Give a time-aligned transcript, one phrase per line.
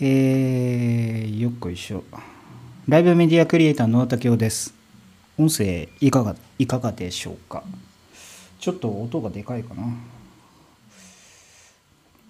[0.00, 2.02] えー、よっこいしょ。
[2.88, 4.74] ライブメディアクリエイターの野竹雄です。
[5.38, 7.62] 音声いかがいかがでしょうか？
[8.58, 9.84] ちょっと音がでかいかな。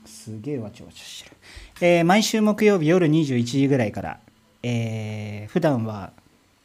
[0.05, 1.37] すげえわちゃわちゃしてる。
[1.81, 4.21] えー毎週木曜日夜21時ぐらいから、
[4.63, 6.13] えー普段は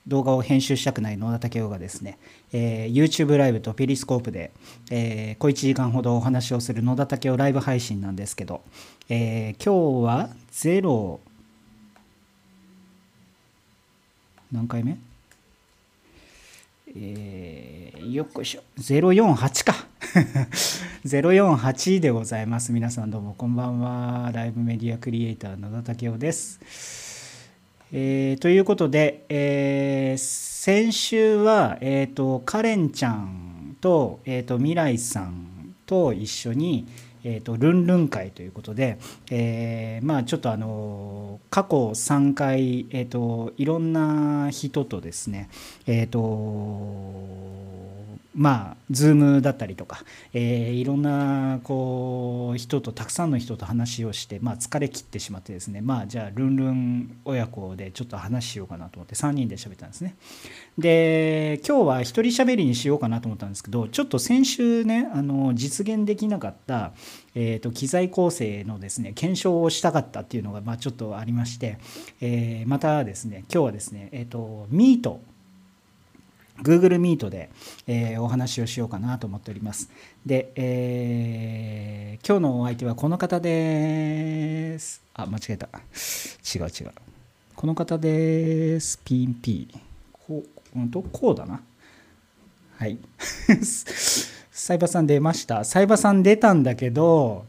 [0.09, 2.17] 動画を編集したくない野田武雄がですね、
[2.51, 4.51] えー YouTube ライブとペリスコープで、
[4.91, 8.61] えー小1時間ほどお話をする野田武雄ライブ配信なんですけど、
[9.07, 11.19] えー今日はゼロ
[14.51, 14.97] 何回目？
[16.95, 18.63] えーよっこいしょ。
[18.79, 19.75] 048か。
[21.05, 22.71] 048でございます。
[22.71, 24.31] 皆さんどうもこんばんは。
[24.33, 26.59] ライブメディアクリエイター野田武雄です。
[27.91, 36.85] えーということで、えー先週は、えー、とカレンちゃんと,、えー、と未来さんと一緒に、
[37.23, 38.97] えー、とルンルン会ということで、
[39.29, 45.49] えーまあちょっとあの過去3回、えー、といろんな人とですね
[45.87, 47.39] えっ、と
[48.35, 50.03] まあ、ズームだったりとか、
[50.33, 60.15] えーいろんなこう人とたくさんの人と話をして、まあ、疲れ切ってしまってですねまあじゃあルンルン親子でちょっと話しようかなと思って3人で喋ったんですね。
[60.79, 66.93] で今日は一人喋りにしようかなと思ったんですけどちょっと先週ねあの実現できなかった、
[67.35, 71.77] えーと機材構成のですね検証をしたかったっていうのが、まあ、ちょっとありまして、
[72.21, 75.21] えーまたですね今日はですねえっ、とミート
[76.63, 77.49] Google Meet で、
[77.87, 79.89] えーお話をしようかなと思っております。
[80.25, 85.01] で、えー今日のお相手はこの方です。
[85.13, 85.67] あ、間違えた。
[85.67, 86.91] 違う違う。
[87.55, 88.99] この方です。
[88.99, 89.79] ピンピー。
[90.11, 90.43] こ
[90.75, 91.61] う、うんと、こうだな。
[92.77, 92.97] はい。
[94.51, 95.63] サイバさん出ました。
[95.63, 97.45] サイバさん出たんだけど、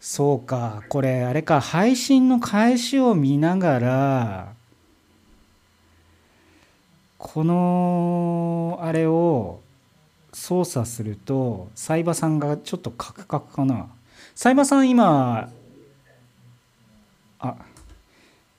[0.00, 4.58] そうか、これ、あれか、配信の開始を見ながら、
[7.18, 9.60] このあれを
[10.32, 13.88] 操作するとサイバさんがちょっとカクカクかな
[14.36, 15.50] サイバさん今
[17.40, 17.54] あ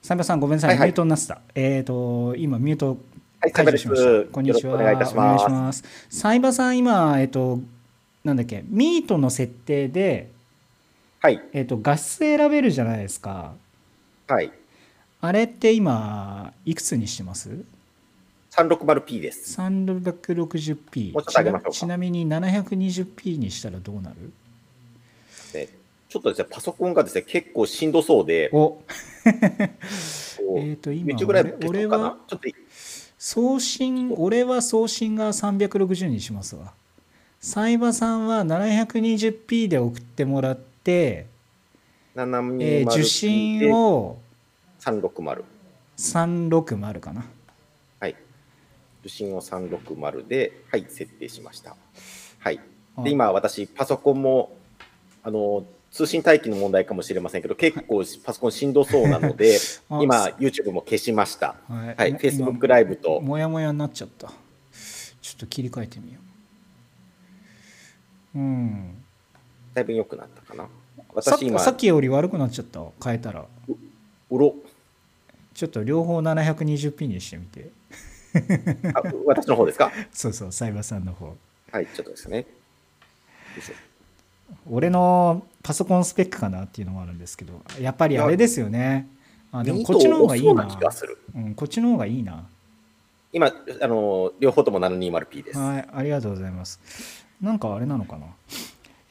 [0.02, 2.98] サイバさんごめんなさい、はいはいミュートになってたえっ、と今ミュート
[3.42, 3.64] はい、解。
[3.64, 4.30] 除しました。
[4.30, 4.74] こんにちは。
[4.74, 5.48] お願いいたします。
[5.48, 5.82] ます。
[6.10, 7.58] サイバさん今えっ、と
[8.22, 10.30] なんだっけミートの設定で
[11.20, 13.54] はい、えっ、と画質選べるじゃないですか。
[14.28, 14.52] はい、
[15.22, 17.64] あれって今いくつにしてます
[18.50, 19.58] ？360p です。
[19.58, 21.70] 360p もうちょっと上げましょうか。
[21.70, 24.32] ちなみに 720p にしたらどうなる？
[25.54, 25.68] ね
[26.10, 28.82] ちょっとですね、パソコンがですね、結構しんどそうで、お。
[30.58, 32.54] えっと今ちょっとい
[33.22, 36.72] 送信俺は送信が360にしますわ
[37.38, 41.26] サイバさんは 720p で送ってもらって、
[42.16, 44.16] 720えー受信を
[44.80, 45.42] 360。
[45.98, 47.26] 360かな
[48.00, 48.16] はい。
[49.00, 51.76] 受信を360で、はい、設定しました。
[52.38, 52.60] はい。
[52.96, 54.56] あで、今、私、パソコンも、
[55.22, 59.58] あの、通信帯域の問題かもしれませんけど、結構パソコンしんどそうなので、
[59.88, 61.56] あ 今、YouTube も消しました。
[61.68, 61.94] はい。
[61.96, 64.28] はい、今 Facebook ライブと、もやもやになっちゃった。
[65.20, 66.20] ちょっと切り替えてみよ
[68.36, 68.38] う。
[68.38, 68.94] うん。
[69.74, 70.64] だいぶ良くなったかな。
[71.22, 72.80] さっ私、今、さっきより悪くなっちゃった？
[73.02, 73.44] 変えたら。
[74.30, 74.54] うろ、
[75.54, 77.70] ちょっと両方 720p にしてみて。
[78.94, 79.90] あ私の方ですか？
[80.12, 81.36] そうそうサイバーさんの方。
[81.72, 82.46] はい、ちょっとですね。
[84.70, 89.08] 俺のパソコンスペックかなっていうのもあるんですけどやっぱりあれですよね
[89.52, 90.68] あでもこっちの方がいいな。
[91.34, 92.44] うん、こっちの方がいいな
[93.32, 95.58] 今、あの、両方とも 720p です。
[95.58, 96.80] はいありがとうございます
[97.40, 98.26] なんかあれなのかな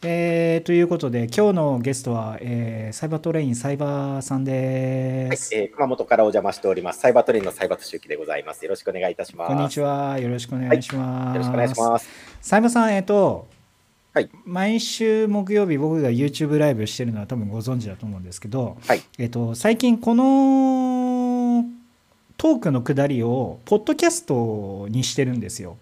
[0.02, 7.00] えー、ということで今日のゲストは、えーサイバートレインサイバーさんです、はい、えー熊本からお邪魔しております。
[7.00, 8.64] サイバートレインのサイバーと周期でございます。
[8.64, 9.48] よろしくお願いいたします。
[9.50, 12.10] こんにちはよろしくお願いします、よろしくお願いします。
[12.42, 13.48] サイバーさんえっ、と
[14.20, 21.64] はい、毎週木曜日僕が YouTube ライブしてるのは多分ご存知だと思うんですけど、はい、えっと、最近この
[22.36, 25.78] トークのくだりをポッドキャストにしてるんですよ。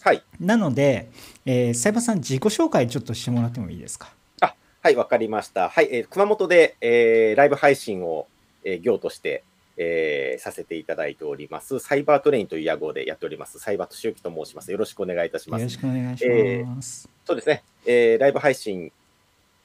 [0.00, 1.08] はい、なので、
[1.46, 4.12] えー、サイバーさん自己紹介ちょっとしてもらってもいいですか？
[4.40, 5.68] あ、はい、わかりました。
[5.68, 8.26] はい、えー熊本で、えーライブ配信を、
[8.64, 9.44] えー業として、
[9.78, 11.78] えーさせていただいております。
[11.78, 13.58] サイバートレインという屋号でやっております。
[13.58, 14.70] サイバーと周期と申します。
[14.72, 15.60] よろしくお願いいたします。
[15.62, 16.26] よろしくお願いし
[16.66, 18.92] ます、そうですね、えーライブ配信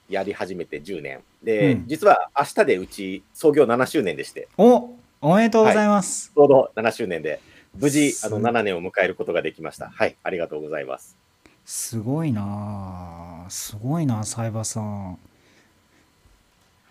[0.10, 1.20] やり始めて10年。
[1.44, 7.40] で、うん実は明日でうち創業7周年でして、おおめでとうございます、ちょうど7周年で、
[7.76, 9.90] 無事、すあの、7年を迎えることができました。
[9.90, 11.18] はい、ありがとうございます。
[11.66, 15.18] すごいなあすごいなサイバーさん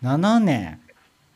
[0.02, 0.80] 7年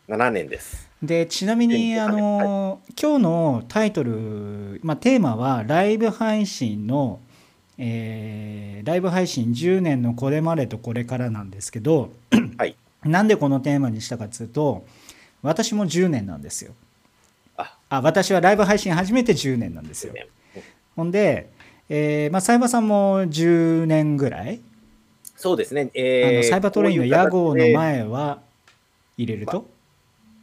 [0.09, 0.89] 7年です。
[1.07, 7.21] でちなみにあの、今日のタイトル、まあ、テーマはライブ配信の、
[7.79, 12.13] えーライブ配信10年のこれまでとこれからなんですけど、
[12.57, 12.77] はい。
[13.05, 14.87] なんでこのテーマにしたかというと
[15.43, 16.73] 私も10年なんですよ。
[17.57, 17.77] あ。
[17.89, 20.13] あ私はライブ配信始めて10年なんですよ。
[20.13, 20.29] ね
[20.95, 21.51] ほんで、
[21.89, 24.61] えーまあ、サイバーさんも10年ぐらい、
[25.37, 25.89] そうですね。
[25.89, 28.41] あえーのサイバートレインの屋号の前は
[29.19, 29.69] 入れると、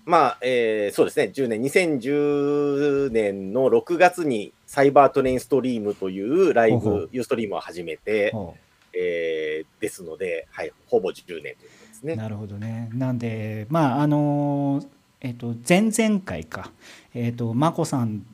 [0.05, 1.31] まあ、えーそうですね。
[1.33, 8.55] 10年、2010年の6月にサイバートレインストリームというライブ、ユーストリームを始めて、ほ
[8.93, 12.13] えーですので、はい、ほぼ10年ということですね。
[12.13, 12.89] うなるほどね。
[12.93, 14.83] なんでまああの
[15.21, 16.71] えっ、と前々回か。
[17.13, 18.25] えっ、と眞子さん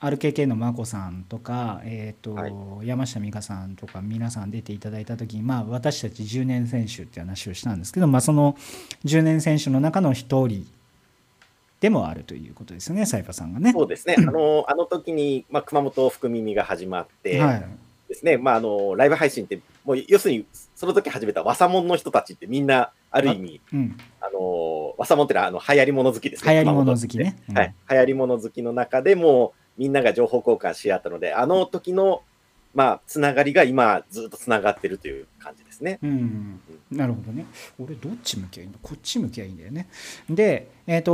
[0.00, 2.86] RKK の眞子さんとか、えーとはい。
[2.86, 8.56] 山下美香さんとか皆さん出ていただいた時に、まあ、私たち10年選手って話をしたんですけど、まあ、その
[9.04, 10.66] 10年選手の中の一人
[11.80, 13.72] でもあるということですよね、サイパさんがね。
[13.72, 14.16] そうですね。
[14.20, 17.64] あの、あの時に、まあ、熊本福耳が始まってはい、
[18.08, 27.38] ですね、まあ、あの、ライブ配信って、もう、要するに、その時始めた和モンの人たちってみんな、ある意味、うん、あの、和モンってのは、あの、流行り物好きです流行り物好きね。
[27.48, 32.22] うんはい、流行り物好きの中でもみんなが情報交換し合ったので、あの時の、
[32.74, 35.98] まあ、つながりが今、ずっとつながってるという感じですね。
[36.02, 36.60] うん、
[36.92, 37.46] なるほどね。
[37.80, 38.74] 俺どっち向きゃいいの？
[38.80, 39.88] こっち向きゃいいんだよね。
[40.28, 41.10] で、えっ、と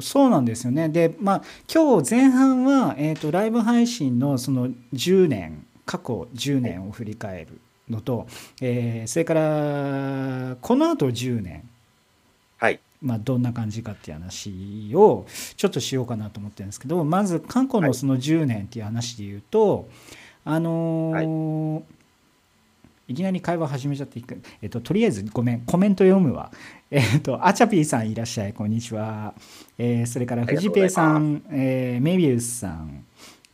[0.00, 0.88] そうなんですよね。
[0.88, 8.26] で、まあ今日前半は、えー、とライブ配信のその10年過去10年を振り返るのと、
[8.60, 11.71] えーそれからこの後10年はい。
[13.02, 15.26] まあ、どんな感じかっていう話を
[15.56, 19.88] ちょっとしようかなと思ってるんですけどまず過去のその10年っていう話で言うと、
[20.44, 21.82] あのー
[23.08, 26.50] い、きなり会話始めちゃっていく、えっと、とりあえずごめんコメント読むわ。
[26.90, 29.34] えっと、アチャピーさんいらっしゃい、こんにちは。
[29.78, 33.04] えーそれから、藤ペイさん、えーメビウスさん、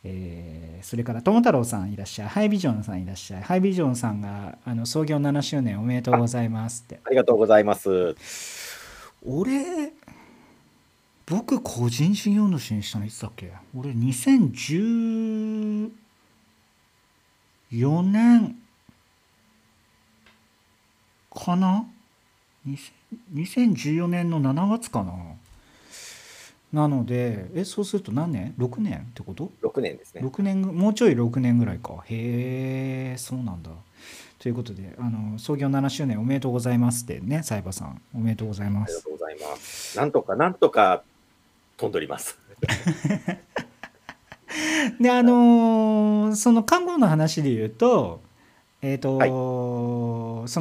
[0.03, 6.99] えーそれから、友太郎さんいらっしゃい、ハイビジョンさんいらっしゃい、ハイビジョンさんがあの創業7周年おめでとうございますって。
[7.03, 8.68] ありがとうございます。
[9.25, 9.91] 俺
[11.25, 13.51] 僕個人事業主にしたのいつだっけ？
[13.75, 15.91] 俺2014
[18.03, 18.55] 年
[21.31, 21.85] かな
[22.67, 22.91] ？2000
[23.33, 25.13] 2014年の7月かな？
[26.71, 30.21] なのでえそうすると何年 ?6 年ってこと？6年ですね。
[30.23, 32.03] 6年ぐもうちょい6年ぐらいか。
[32.05, 33.71] へえそうなんだ
[34.39, 38.91] ということであの創業7周年おめでとうございますってねサイバーさんおめでとうございます。
[38.91, 39.97] ありがとうございます。
[39.97, 41.03] なんとか、なんとか
[41.75, 42.39] 飛んでおります。
[44.99, 48.21] であのーその看護の話で言うと
[48.81, 49.29] えっ、と、はい。
[49.29, 49.35] そ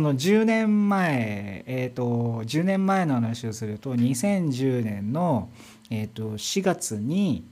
[0.01, 5.49] の10年前えっ、と10年前の話をすると2010年の、
[5.91, 7.45] えー、と4月に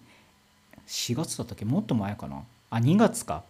[0.88, 1.64] 4月だったっけ？
[1.64, 2.42] もっと前かな？
[2.70, 3.44] あ2月か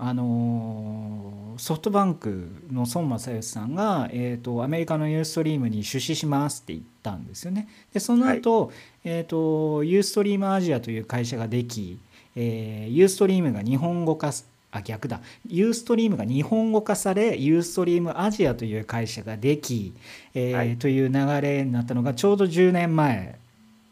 [0.00, 7.68] あのーソフトバンクの孫正義さんが、えー、とアメリカのユーストリームに出資しますって言ったんですよね。
[7.92, 8.72] でその後、
[9.04, 11.98] えー、とユーストリームアジアという会社ができ、
[12.34, 19.92] えーユーストリームが日本語化すあ逆だユーストリームが日本語化されユーストリームアジアという会社ができ、
[20.32, 23.38] えーはいという流れになったのがちょうど10年前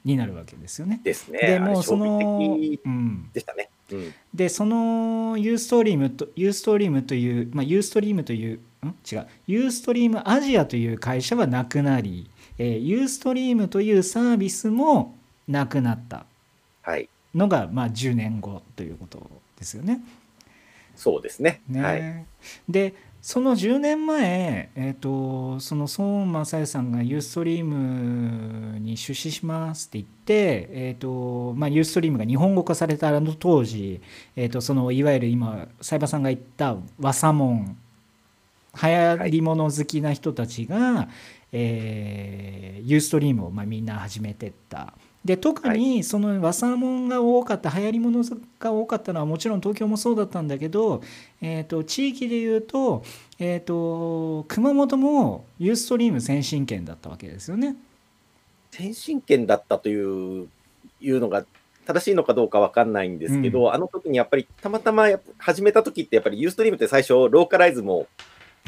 [0.07, 1.01] になるわけですよね。
[1.05, 1.39] ですね。
[1.41, 3.69] でもうそのうん、でしたね。
[3.93, 4.15] うん。
[4.35, 8.95] でそのユーストリームとユーストリームという、まあ、ユーストリームというん？
[9.11, 15.17] 違うユーストリームアジアという会社はなくなり、えーユーストリームというサービスも
[15.47, 16.27] なくなった
[16.83, 17.09] はい。
[17.35, 20.01] のが、まあ、10年後ということですよね。
[20.97, 21.61] そうですね。
[21.69, 22.27] ねはい。
[22.69, 34.01] でその10年前、えー、とその孫正義さんがユーストリームに出資しますって言って、えーとまあ、ユーストリームが日本語化されたあの当時、
[34.37, 37.77] えー、とそのいわゆる今サイバーさんが言った和サモン
[38.81, 41.09] 流行り物好きな人たちが、
[41.53, 42.59] えー
[42.89, 44.95] ユーストリームをまあみんな始めてった。
[45.25, 48.23] で特にその和サーモンが多かった流行り物
[48.61, 51.03] が多かったのはもちろん東京もそうだったんだけど、
[51.43, 53.03] えー、と地域でいうと,、
[53.39, 57.77] えー、と熊本もユーストリーム先進権だったわけですよね。
[58.71, 60.49] 先進権だったという
[61.01, 61.45] いうのが
[61.87, 65.09] 正しいのかどうかわかんないんですけど、あの時にやっぱりたまたま
[65.39, 68.07] 始めた時ってやっぱりユーストリームって最初ローカライズも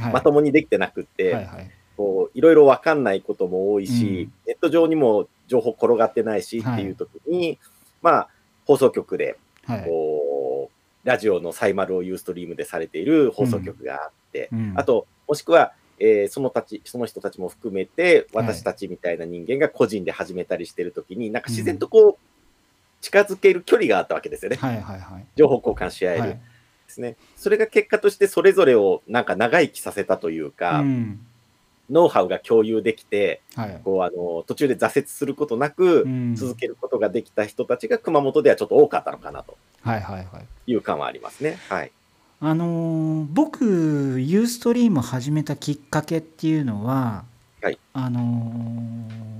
[0.01, 0.13] はい。
[0.13, 1.71] まともにできてなくって、はいはい。
[1.97, 4.33] こういろいろわかんないことも多いし、うん。
[4.47, 6.83] ネット上にも情報転がってないしはい。
[6.83, 7.59] っていう時に、
[8.01, 8.29] まあ
[8.67, 9.85] 放送局ではい。
[9.85, 10.71] こ
[11.05, 14.75] うラジオのサイマルをユーストリームでされている放送局があって、うん。
[14.77, 22.19] あともしくは、えーそのたちその人たちも含めて、私たちみたいな人間が個人で始めたりしてるときに、なんか自然とこう、
[23.01, 24.57] 近づける距離があったわけですよね。
[24.57, 25.27] はいはいはい。
[25.37, 26.21] 情報交換し合える。
[26.21, 26.31] はい。
[26.31, 26.39] で
[26.89, 27.17] すね。
[27.37, 31.27] それが結果としてそれぞれをなんか長生きさせたというか、うん
[31.91, 41.59] ノウハウが共有できて、はいこうあの途中で挫折することなくうん続けることができた人たちが熊本ではちょっと多かったのかなとはいはいはいいう感はありますね。
[41.69, 41.93] はい。
[42.43, 43.65] あのー僕
[44.21, 47.25] ユーストリーム始めたきっかけっていうのは、
[47.61, 49.31] はいあのー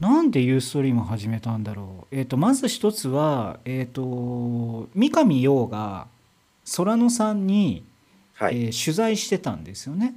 [0.00, 6.06] なんでユーストリーム始めたんだろう、えー、とまず一つは、えー、と三上洋が
[6.76, 7.84] 空野さんに、
[8.34, 8.66] はい。
[8.66, 10.14] えー取材してたんですよね。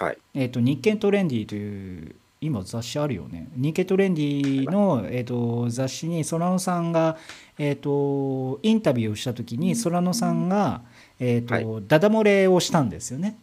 [0.00, 0.18] はい。
[0.34, 7.18] えー、と日経トレンディという今雑誌あるよね日経トレンディの、えー、と雑誌に空野さんが、
[7.58, 10.80] えー、とインタビューをした時に空野さんが、
[11.18, 13.36] えーとダダ漏れをしたんですよね。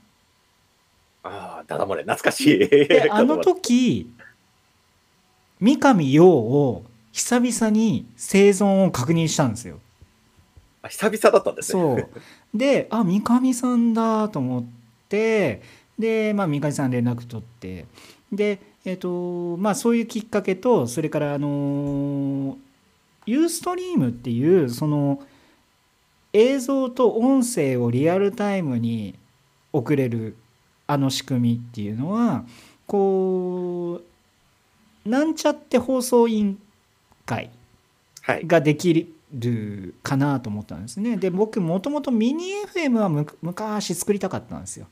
[1.22, 2.60] ああ、ダダ漏れ、懐かしい。
[2.60, 4.10] であの時
[5.60, 9.80] 三上洋を久々に生存を確認したんですよ。
[10.82, 11.82] あ久々だったんですね。
[11.82, 14.66] そうであ三上さんだと思っ
[15.10, 15.62] て
[15.98, 17.86] で、まあ、三上さん連絡取って
[18.32, 22.58] でえっ、とまあそういうきっかけとそれからあの
[23.25, 25.22] ユーストリームっていうその
[26.34, 29.16] 映像と音声をリアルタイムに
[29.74, 30.38] 送れる
[30.86, 32.46] あの仕組みっていうのは
[32.86, 34.01] こ
[35.06, 36.60] うなんちゃって放送委員
[37.25, 37.51] 会
[38.22, 38.48] はい。
[38.48, 38.94] ができ
[39.39, 41.18] るかなと思ったんですね。
[41.18, 44.88] で僕もともとミニ FM はむ昔作りたかったんですよ。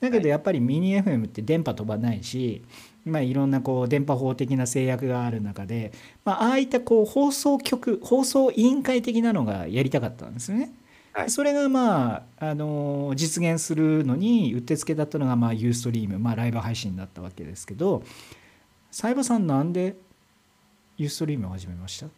[0.00, 2.62] だけどやっぱりミニ FM って電波飛ばないし、
[3.04, 5.92] まあ、いろんなこう電波法的な制約がある中で、
[6.24, 10.72] まあ、ああいったこう放送局放送委員会的なのがやりたかったんですよね。
[11.12, 18.04] はいそれがまあ、あの実現するのにうってつけだったのがまあユーストリーム、まあ、ライブ配信だったわけですけど
[18.92, 19.96] サイバさんなんで
[20.96, 22.08] ユーストリームを始めました？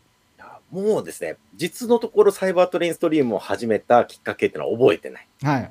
[0.70, 5.26] もうですね、実のところサイバートレインストリームを始めたきっかけっていうのは覚えてない。
[5.42, 5.70] はい。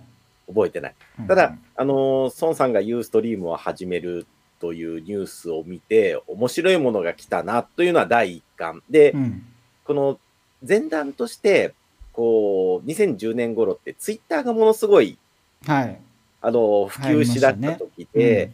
[0.50, 0.96] 覚えてない。
[1.20, 4.26] うんただ、あのー孫さんがユーストリームを始める
[4.60, 8.84] というニュースを見て、面白いものが来たなというのは第一感。
[8.90, 9.46] で、うん
[9.86, 10.20] この
[10.68, 11.74] 前段として、
[12.14, 15.18] こう、2010年頃ってツイッターがものすごい、
[15.66, 16.00] はい。
[16.42, 18.52] あの、普及しだった時で、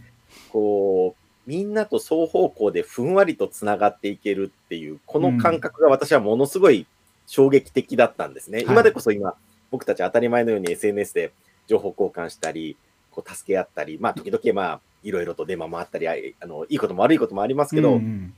[0.49, 6.87] こう、みんなと双方向でふんわりとつながっていけるっていう、この感覚が私はものすごい
[7.27, 8.59] 衝撃的だったんですね。
[8.59, 9.35] はい今でこそ今、
[9.71, 11.31] 僕たち当たり前のように SNS で
[11.67, 12.77] 情報交換したり、
[13.11, 18.33] こう助け合ったり、まあ、時々、まあ、いろいろとデマもあったり、あのいいことも悪いこともありますけど、うん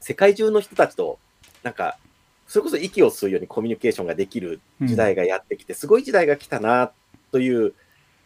[0.00, 1.18] 世界中の人たちと、
[1.62, 1.98] なんか、
[2.46, 6.92] それこそ息を吸うようにコミュニケーションができる時代がやってきて、すごい時代が来たな
[7.32, 7.74] という、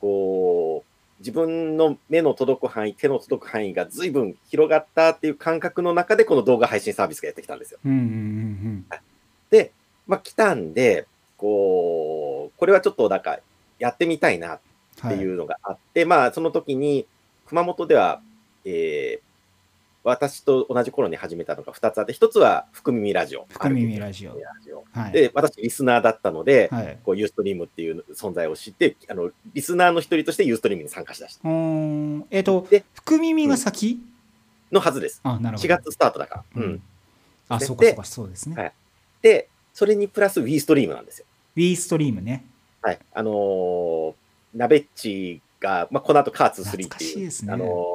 [0.01, 7.79] こう、自分の目の届く範囲、手の届く範囲が随分広がったっていう感覚の中で、この動画配信サービスがやってきたんですよ。
[7.85, 8.87] うんうんうん
[9.51, 9.71] で、
[10.07, 11.07] まあ、来たんで、
[11.37, 13.39] こう、これはちょっとなんか、
[13.83, 14.53] やってみたいな
[15.05, 17.07] うんっていうのがあって、まあ、その時に、
[17.47, 18.21] 熊本では、
[18.65, 19.33] えー
[20.05, 23.47] 私と同じ頃に始めたのが2つあって、1つは福耳ラジオ。
[23.49, 24.33] 福耳ラジオ
[24.93, 25.13] はい。
[25.13, 26.99] で、私、リスナーだったので、はい。
[27.05, 34.01] こうユーストリームっていう存在を知って、あのリスナーの一人としてユーストリームに参加しだしたうーんえっとで、福耳が先、
[34.73, 35.21] のはずです。
[35.23, 35.69] あ、なるほど。
[35.69, 36.63] 4月スタートだから。
[36.63, 36.83] ううんん。
[37.49, 38.57] あ、でそうかそうか、そうですね。
[38.57, 38.73] はい
[39.23, 41.27] で、それにプラス w ィーストリームなんですよ。
[41.57, 42.45] w ストリームね。
[42.83, 42.99] はい。
[43.15, 44.15] あのー
[44.55, 47.53] ナベッチが、まあ、この後カーツ3懐かっていう、ね。
[47.53, 47.93] あのー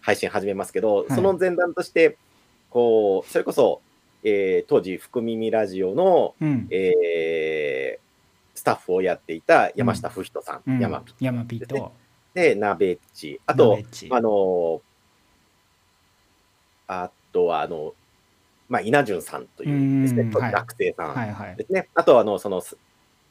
[0.00, 1.12] 配信始めますけど、い。
[1.12, 2.16] その前段として、
[2.70, 3.80] こう、それこそ、
[4.22, 6.68] えー当時、福耳ラジオの、うん。
[6.70, 8.06] えー
[8.54, 10.80] スタッフをやっていた山下不人さん、うん。
[10.80, 11.00] 山。
[11.00, 11.92] ピ山ピと、
[12.34, 13.78] で、ナベッチ、あナと
[14.10, 14.80] あのー
[16.88, 17.94] あとは、あの、
[18.68, 21.56] まあ、稲潤さんというですね、学生さんはいはい。
[21.56, 21.66] で。
[21.66, 21.88] すね。
[21.94, 22.62] あとは、あの、その、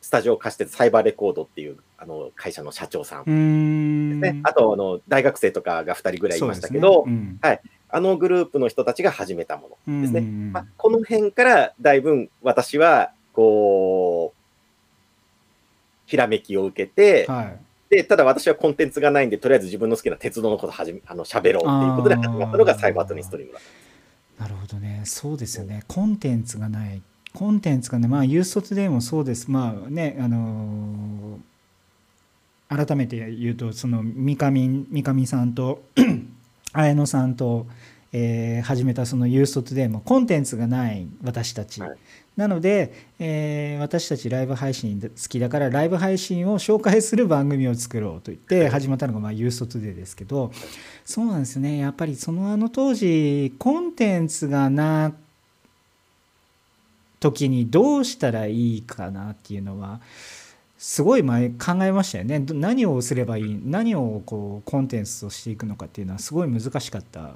[0.05, 4.21] ススタジオを貸してサイバーレコードっていう、あの、会社の社長さんうーん。
[4.21, 10.21] ね、あとあの大学生とかが2人ぐらいいましたけど、そうですねあのグループの人たちが始めたもうんのですね。
[10.21, 14.39] まあ、この辺からだいぶ私はこう
[16.05, 17.57] ひらめきを受けて、はい。
[17.89, 23.61] でただ私はコンテンツがないんでとりあえず自分の好きな鉄道のことはじめあの喋ろうっていうことで始まったのがサイバートニストリームだっ
[24.37, 24.43] た。
[24.43, 27.01] なるほどね、そうですよね、コンテンツがない、
[27.35, 31.55] コンテンツがね、まあ、ユーストトゥデイもそうです、まあね、あのー
[32.67, 35.83] 改めて言うと、その三上三上さんと
[36.73, 37.67] 綾野さんと、
[38.11, 41.97] えー始めたそのユーストトゥデイもコンテンツがない私たち、はい。
[42.37, 50.51] なので、えー私たちライブ配信好きだからライブ配信を紹介する番組を作ろうと言って始まったのがまあユーストトゥデイですけど。
[51.05, 51.77] そうなんですよね。
[51.77, 55.13] やっぱりそのあの当時コンテンツがない
[57.25, 59.99] 時にどうしたらいいかなっていうのは
[60.77, 62.39] すごい前考えましたよね。
[62.39, 67.31] ど何をすればいい何をこうコンテンツとしていくのかっていうのはすごい難しかった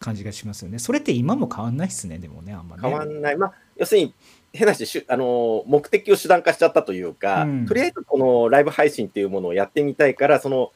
[0.00, 0.78] 感じがしますよね。
[0.78, 2.82] それって今も変わんないっすねでもねあんまね。
[2.82, 3.36] 変わんない。
[3.36, 4.14] まあ、要するに、
[4.52, 7.66] 変な話、あの、目的を手段化しちゃったというか、うん。
[7.66, 10.72] とりあえずこのライブ配信っていうものをやってみたいから、その、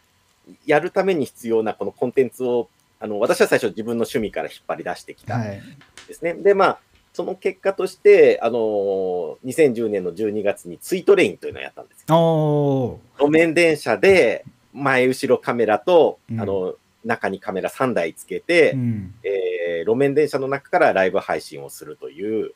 [0.66, 2.68] やるために必要なこのコンテンツを、
[3.00, 5.62] あの、私は最初自分の趣味から引っ張り出してきたんはい
[6.08, 6.34] ですね。
[6.34, 6.78] で、まあ、
[7.18, 12.04] その結果として、あの、2010年の12月にツイートレインというのをやったんです。
[12.08, 13.00] よ。
[13.18, 16.40] 路面電車で、前後ろカメラと、うん。
[16.40, 19.14] あの、中にカメラ3台つけて、うん。
[19.24, 22.52] えー路面電車の中からライブ配信をするという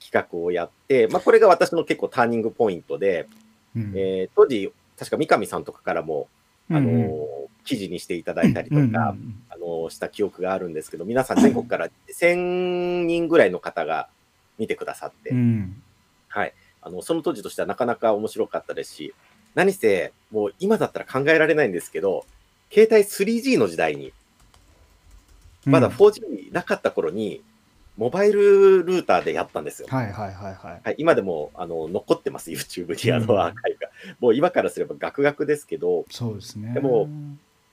[0.00, 3.26] 企画をやって、まあ、これが私の結構ターニングポイントで、
[3.74, 3.92] うん。
[3.96, 6.28] えー当時、確か三上さんとかからも、
[6.70, 7.26] あの
[7.64, 14.08] 記事にしていただいたりとか、うんうんあのーした記憶があるんですけど、皆さん全国から1000人ぐらいの方が
[14.58, 15.82] 見てくださって、うん。
[16.28, 19.14] はい、あのその当時としてはなかなか面白かったですし、
[19.54, 22.24] 何せ、もう今だったら考えられないんですけど、
[22.72, 24.12] 携帯 3G の時代に、
[25.64, 25.92] まだうん。
[25.92, 27.42] 4G なかった頃に、
[27.96, 29.88] モバイルルーターでやったんですよ。
[29.88, 33.90] はいはいはいはいはい、今でもあの残ってます、YouTube にあうんのアーカイブが。
[34.20, 37.08] もう今からすればガクガクですけど、そうですねでも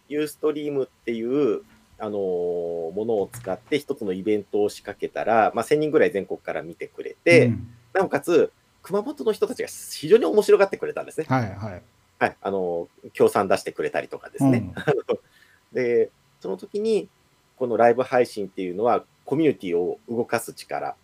[0.09, 1.61] ユーストリームっていう、
[1.97, 8.51] あのーものを使って一つのイベントを仕掛けたら、まあ、1000人ぐらい全国から見てくれて、うんなおかつ、
[8.83, 11.25] 熊本の人たちが非常に面白がってくれたんですね。
[11.27, 11.81] はいはい
[12.19, 14.71] はい、あのー協賛出してくれたりとかですね。
[14.75, 15.19] あの
[15.73, 16.09] で、
[16.39, 17.09] その時に、
[17.57, 20.95] このライブ配信っていうのは、コミュニティを動かす力、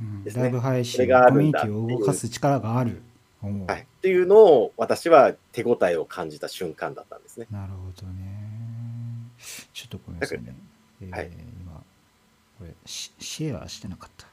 [0.00, 0.24] うん。
[0.24, 0.42] ですね。
[0.44, 3.02] ライブ配信があるんだコミュニティを動かす力がある。
[3.40, 7.46] はい、っていうのを私は手応えを感じた瞬間だったんですね。
[7.52, 8.48] なるほどね。
[9.72, 10.54] ちょっとごめんなさいね、
[11.02, 11.30] えーはい。
[11.62, 11.72] 今
[12.58, 14.26] これシシェアしてなかった。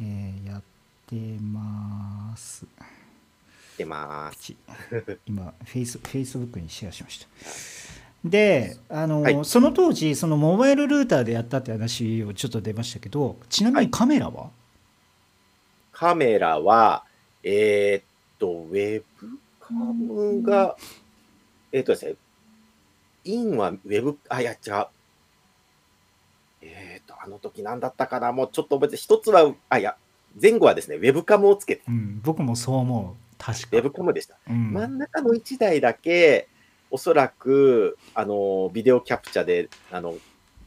[0.00, 0.62] えーやっ
[1.06, 2.66] てます。
[3.78, 4.42] 出まプす。
[4.42, 4.56] チ
[5.26, 7.28] 今フェイスフェイスブックにシェアしました
[8.24, 9.44] であの、はい。
[9.44, 14.50] その当時そのモバイルルーターでやったって話をちょっと出ましたけどちなみにカメラは、
[15.92, 17.04] カメラは、
[17.42, 18.04] えーっ
[18.38, 20.76] と、ウェブカムが、
[21.72, 22.14] えーっとですね、
[23.24, 24.86] インはウェブ、あ、いや、違う。
[26.62, 29.96] えーっと、あの時何だったかな、もうちょっと別に一つは、あ、いや、
[30.40, 33.34] 前後はですね、ウェブカムをつけて、うん、僕もそう思う。
[33.38, 33.68] 確か。
[33.72, 34.36] ウェブカムでした。
[34.48, 34.72] うん。
[34.72, 36.48] 真ん中の1台だけ、
[36.90, 40.16] おそらく、あの、ビデオキャプチャで、あの、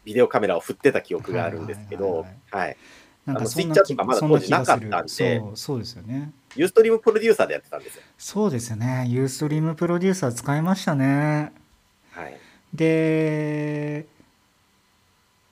[0.05, 2.77] ビデオカメラを振ってた記憶があるんですけどはい。
[3.25, 8.03] なんかそんな気スイッチャーとかまだ当時なかったんでそうそうですよねユーストリームプロデューサーでやってたんですよ。
[8.17, 11.53] そうですよねユーストリームプロデューサー使いましたね
[12.12, 12.38] はい。
[12.73, 14.05] で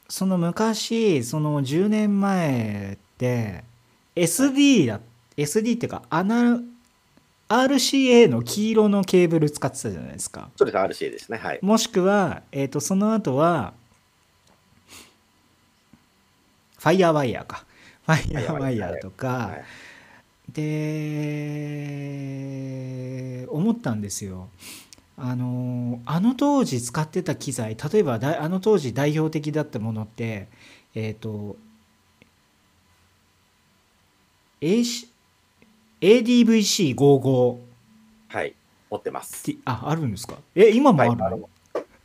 [0.09, 3.63] その昔その10年前って
[4.15, 4.99] SD だ
[5.37, 6.59] SD っていうかアナ
[7.51, 10.49] RCA の黄色のケーブル使ってたじゃないですか。
[10.55, 11.37] そうです、RCA ですね。
[11.37, 11.59] はい。
[11.61, 13.73] もしくは、えー、とその後は
[16.79, 17.65] ファイヤーワイヤーか。
[18.05, 19.63] ファイヤーワイヤーとか、はい
[20.53, 20.97] で
[23.49, 24.49] 思ったんですよ。
[25.17, 30.49] あのあの当時使ってた機材例えばだあの当時代表的だったものって
[30.95, 31.55] えっ、と
[34.59, 35.10] AC
[36.01, 37.57] ADVC55
[38.29, 38.53] はい。
[38.89, 39.43] 持ってます。
[39.65, 40.35] ああるんですか？
[40.55, 41.41] え今もあるの、はい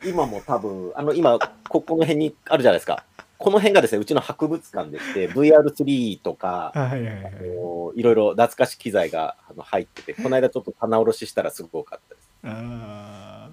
[0.05, 3.03] 今も多分、あの、今、ここの辺にあるじゃないですか。
[3.39, 12.29] この辺がですね、うちの博物館でして、VR3 とか、はいはいはいあのいろいろ懐かしい機材が入ってて、この間ちょっと棚卸ししたらすごかったです。
[12.45, 13.49] あ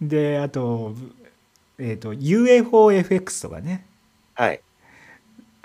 [0.00, 0.94] ーであと,、
[1.78, 3.86] えー、と UFOFX とかね
[4.34, 4.60] はい。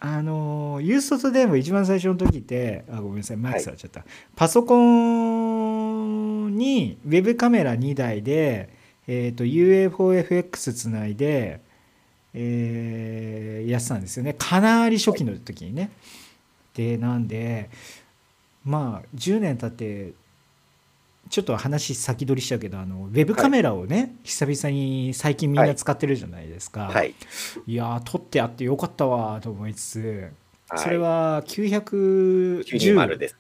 [0.06, 4.04] あのユーストとでも一番最初の時ってあごめんなさいマイク触っちゃった、
[4.36, 8.68] パソコンにウェブカメラ2台で、
[9.08, 11.62] えー、と UFOFX つないで、
[12.34, 14.34] えーやってたんですよね。
[14.34, 15.89] かなり初期の時にね。
[16.74, 17.70] でなんで
[18.66, 20.13] まあ10年経って
[21.30, 26.90] ちょっと話先取りしちゃうけどあのウェブカメラをね、久々に最近みんな使ってるじゃないですか。
[26.94, 27.16] はい。
[27.66, 30.00] いやー撮ってあってよかったわーと思いつつ、
[30.70, 33.38] はいそれは910 920です。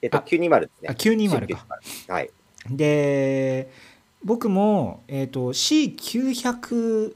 [0.00, 0.88] えっと、あ920ですね。
[0.88, 1.66] あ920か。
[2.08, 2.30] はい。
[2.70, 3.70] で
[4.24, 7.12] 僕も、えー、と C900 っ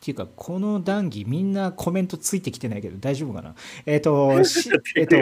[0.00, 3.54] ていうかこの談義みんなコメントついてきてないけど大丈夫かな？
[3.86, 5.16] えっ、 としえっと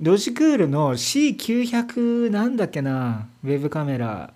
[0.00, 4.32] ロジクールの C900 なんだっけなウェブカメラ。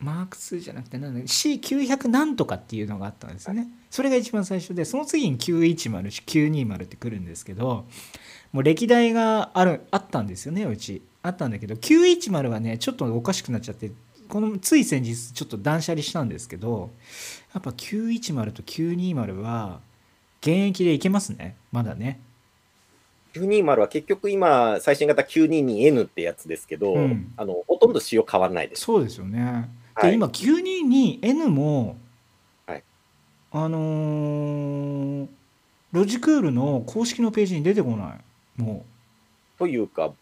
[0.00, 3.68] マーク2じゃなくてなん C900 なんとかっていうのがあったんですよね。
[3.88, 7.86] それが一番最初でその次に910920ってくるんですけど
[8.52, 11.00] もう歴代があるあったんですよねうち。
[11.22, 13.90] あったんだけど910はねちょっとおかしくなっちゃって
[14.28, 16.90] このつい先日ちょっと断捨離したんですけど
[17.54, 19.80] やっぱ910と920は
[20.42, 22.20] 現役でいけますねまだね。
[23.34, 27.32] 920は結局今、最新型 922N ってやつですけど、うん。
[27.36, 28.82] あのほとんど仕様変わらないです。
[28.82, 29.68] そうですよね。
[29.96, 30.14] で、はい。
[30.14, 31.96] 今 922N も、
[32.66, 32.82] はい。
[33.52, 35.26] あのー
[35.94, 38.60] ロジクールの公式のページに出てこない。
[38.60, 38.84] も
[39.56, 40.12] というか、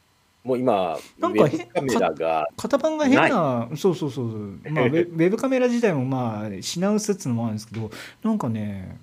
[0.45, 7.91] もう今、なんかカメラが、う型番が変なそうそうそうそう、まあ、ウェ ウェブカメラ自体もまあ品薄っつうのもあるんですけど
[8.23, 8.99] なんかね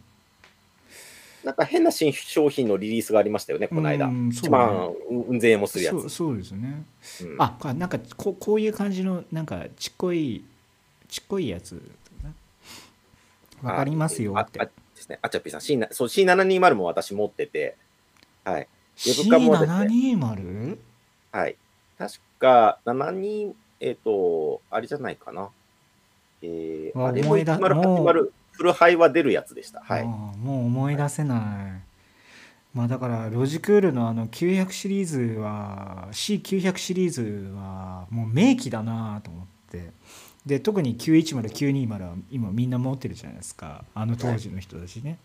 [1.50, 4.06] なんか変な新商品のリリースがありましたよね、この間。
[4.06, 6.08] うんそう1万うん千円もするやつ。
[6.10, 6.84] そうですよね
[7.22, 10.44] うんあこなんかここういう感じのなんかちっこい
[11.08, 11.82] ちっこいやつ
[13.64, 14.66] わかりますよってああ
[15.00, 15.20] ですね。
[15.22, 17.76] あちゃぴーさん、C なそう C720 も私持ってて、
[18.44, 18.62] はい。
[18.62, 20.78] ウェブカもですね C720?
[21.32, 21.56] はい。
[21.98, 25.50] 確か、72、えっ、と、あれじゃないかな。
[26.42, 28.30] えー、ああれも1080、
[28.60, 29.82] フルハイは出るやつでした。
[29.86, 30.04] はい。
[30.04, 31.82] もう思い出せない、
[32.74, 39.92] まあだからロジクールのあの900シリーズは C900 シリーズはもう名機だなと思って
[40.46, 45.20] で特に910920は今みんな持ってるじゃないですかあの当時の人たちね、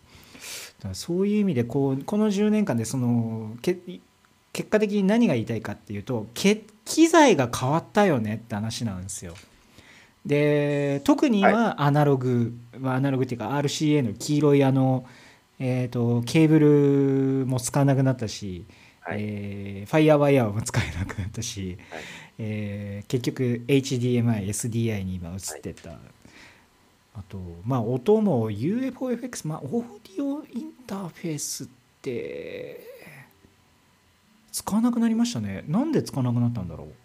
[0.79, 3.77] だからそういう意味でこうこの10年間でそのけ
[4.53, 9.33] 結果的に何が言いたいかっていうとけ機材が変わったよねって話なんですよ。
[10.25, 15.05] で特にはアナログ、まあアナログっていうか RCA の黄色いあの、
[15.59, 16.59] えー、とケーブ
[17.41, 18.65] ルも使わなくなったし、
[19.01, 19.17] はい。
[19.21, 22.01] えーファイヤーワイヤーも使えなくなったし、はい。
[22.39, 29.85] えー結局 HDMI、SDI に今移ってった、あとまあ音も UFOFX、まあ、オー
[30.15, 31.67] ディオインターフェースっ
[32.01, 32.81] て
[34.51, 35.63] 使わなくなりましたね。
[35.67, 37.04] なんで使わなくなったんだろう？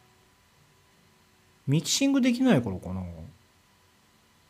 [1.66, 3.03] ミキシングできないからかな。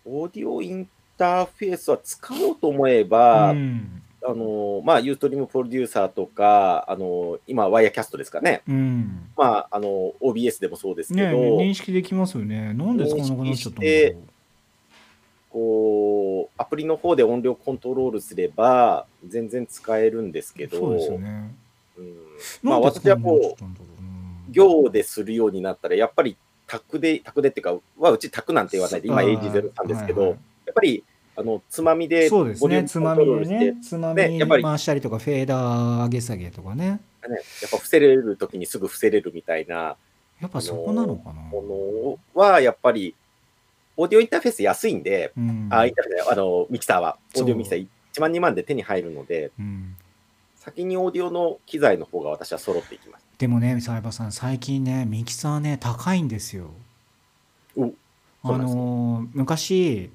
[0.04, 4.02] オーディオインターフェースは使おうと思えば、うん。
[4.22, 8.62] あの、まあ、ユーストリームプロデューサーとか、あの、今、ワイヤーキャストですかね。
[8.68, 9.30] うん。
[9.36, 12.74] まあ、あの、OBS でもそうですけねど、認識できますよね。
[12.74, 13.80] なんで使わなくなっちゃった
[15.50, 21.54] こう、アプリの方で音量コントロールすれば、全然使えるんですけど、うそうですよね。
[21.98, 22.16] うん。
[22.62, 26.36] まあ、私はこう、行でするようになったら、やっぱり、
[26.70, 30.38] タクで、タクでっていうか、はうちタクなんて言わないで、今あー AG03 ですけど、はいはい。
[30.66, 31.04] やっぱり、
[31.36, 36.84] あの、つまみで、ボリュームねつまみでコントロールして、ねつまみねやっぱり回したりとかフェーダー上げ下げとかね。
[37.28, 39.96] ね、やっぱ伏せれるときにすぐ伏せれるみたいな
[40.40, 43.14] やっぱそこなのかな、ものは、やっぱり、
[43.96, 45.68] オーディオインターフェース安いんで、うん。
[45.70, 49.96] あ、インターフェース、あの、ミキサーは、オーディオミキサー1万2万で手に入るので、うん
[50.70, 53.26] 先にオーディオの機材の方が私は揃っていきます。
[53.38, 56.70] でもね、サイバーさん、最近ね、ミキサーね、高いんですよ。
[58.42, 60.10] あのー昔、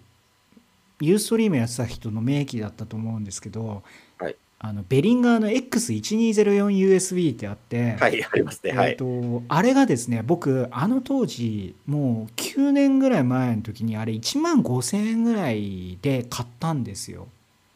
[1.01, 3.83] ユーストリームやってた人の名機だったと思うんですけど、
[4.17, 8.71] はいあのベリンガーの X1204USB ってあって、はい、ありますね。
[8.71, 8.91] はい。
[8.91, 17.27] えーとあれがですね僕あの当時もう9年ぐらい前の時にあれ1万5000円ぐらいで買ったんですよ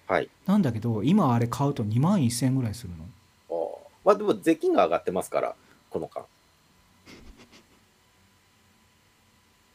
[0.10, 0.30] はい。
[0.48, 3.06] なんだけど今あれ買うと2万1000円ぐらいするの
[3.56, 5.56] おまあでも税金が上がってますから、
[5.92, 6.26] この間。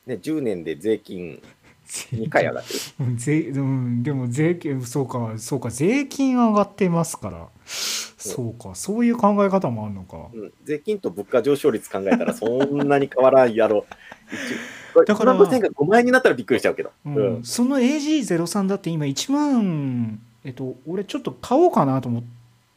[0.07, 1.41] ね、10年で税金
[1.87, 2.81] 2回上がってる。
[3.01, 13.87] うん税うん、でも税金そうかそうか税金上がってますからそうかそういう考え方もあるのかうん、税金と物価上昇率考えたらそんなに変わらんやろ。
[14.31, 15.35] 一だから。
[15.35, 16.93] 1万5000が5万円になったらびっくりしちゃうけど。
[17.07, 17.39] ううん。
[17.41, 17.45] ん。
[17.45, 22.23] その AG03 だって今1万えっと俺ちょっと買おうかなと思っ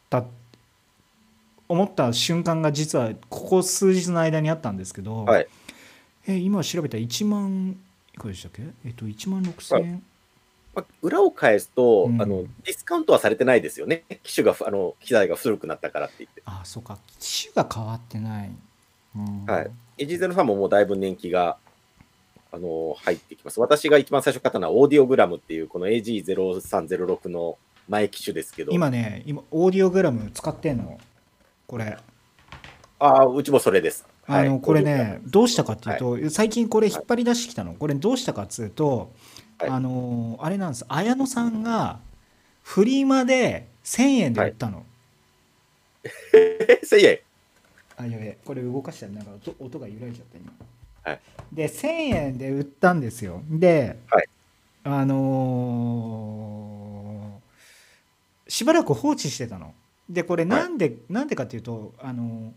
[0.10, 0.24] た
[1.70, 5.48] 思った瞬間が実はここ数日の間にあったんですけど、はい。
[6.28, 7.78] え今調べたら1万
[8.14, 8.64] いくらでしたっけ？
[8.86, 10.04] えっと1万6000円、
[10.76, 12.22] まあ、裏を返すと、うん。
[12.22, 14.04] あの、ディスカウントはされてないですよね。
[14.24, 16.42] 機種が、あの、機材が古くなったからって言って。
[16.46, 16.98] あそうか。
[17.20, 18.52] 機種が変わってない、
[19.16, 19.46] うん。
[19.46, 19.72] はい。
[19.98, 21.58] AG03 ももうだいぶ年季が、
[22.52, 23.60] あの、入ってきます。
[23.60, 27.58] 私が一番最初買ったのはオーディオグラムっていう、この AG0306 の
[27.90, 30.98] 前機種ですけど、今ね今オーディオグラム使ってんの？
[31.66, 31.98] これ。
[33.00, 34.06] ああ、うちもそれです。
[34.26, 34.48] はい。
[34.48, 37.74] あのこれねどうしたかっていうと、最近これ引っ張り出してきたの。
[37.74, 39.12] これどうしたかっつうと
[39.60, 39.70] はい。
[39.70, 40.86] あのーあれなんです。
[40.88, 42.00] 綾野さんが
[42.64, 44.86] フリマで1000円で売ったの、
[46.34, 47.20] え1000円？
[47.98, 50.54] あやべえこれ動かしたらなんか音音が揺られちゃった今、
[51.04, 51.20] はい。
[51.52, 53.42] で1000円で売ったんですよ。
[53.50, 54.30] で、はい。
[54.84, 57.38] あのー
[58.50, 59.74] しばらく放置してたの。
[60.10, 62.52] でこれなんで、なんでかっていうとあのー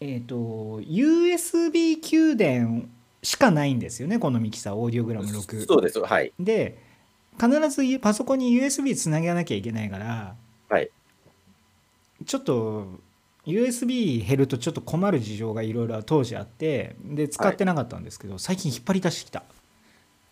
[0.00, 0.34] えっ、と
[0.80, 2.88] USB 給電
[3.22, 5.98] しかないんですよねこのミキサーオーディオグラム6そうです。
[5.98, 6.32] はい。
[6.38, 6.78] で
[7.38, 10.36] 必ずパソコンに USB つなげなきゃいけないから、
[10.68, 10.90] はい
[12.24, 12.86] ちょっと
[13.46, 19.44] USB 減るとちょっと困る事情がいろいろ当時あってで使ってなかったんですけど、最近引っ張り出してきた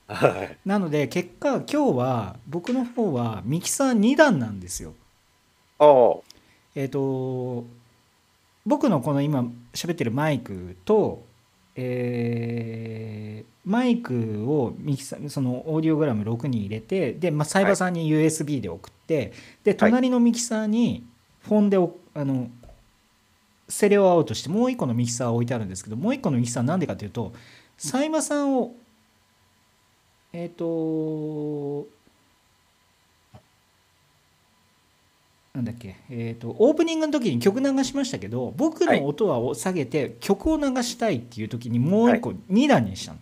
[0.07, 0.59] はい。
[0.64, 4.94] なので結果今日は僕の方はミキサー2段なんですよ。
[6.75, 7.64] えっ、と
[8.66, 11.25] 僕のこの今喋ってるマイクと、
[11.77, 13.14] えー
[13.64, 19.33] マイクをミキサーそのオーディオグラム6に入れてで、まあ、サイバーさんに USB で送って、
[19.64, 21.07] で隣のミキサーに
[21.45, 22.51] フォンでおあの
[23.69, 27.33] ステレオアウトしてもう一個のミキサーを置いてあるんですけどもう一個のミキサーなんでかというと
[27.79, 28.75] サイバーさんを
[30.33, 31.87] えっ、と
[35.55, 43.19] なんだっけ、えー、とオープニングの時に曲流しましたけど僕の音は下げて曲を流したいっていう時にもう一個2段にしたの、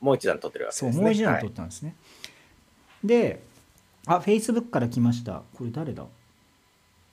[0.00, 1.04] もう一段取ってるわけそうですね。
[1.04, 1.42] もう一段はい。
[1.42, 1.94] 取ったんですね、
[3.04, 3.42] で
[4.06, 5.42] あフェイスブックから来ました。
[5.54, 6.06] これ誰だ？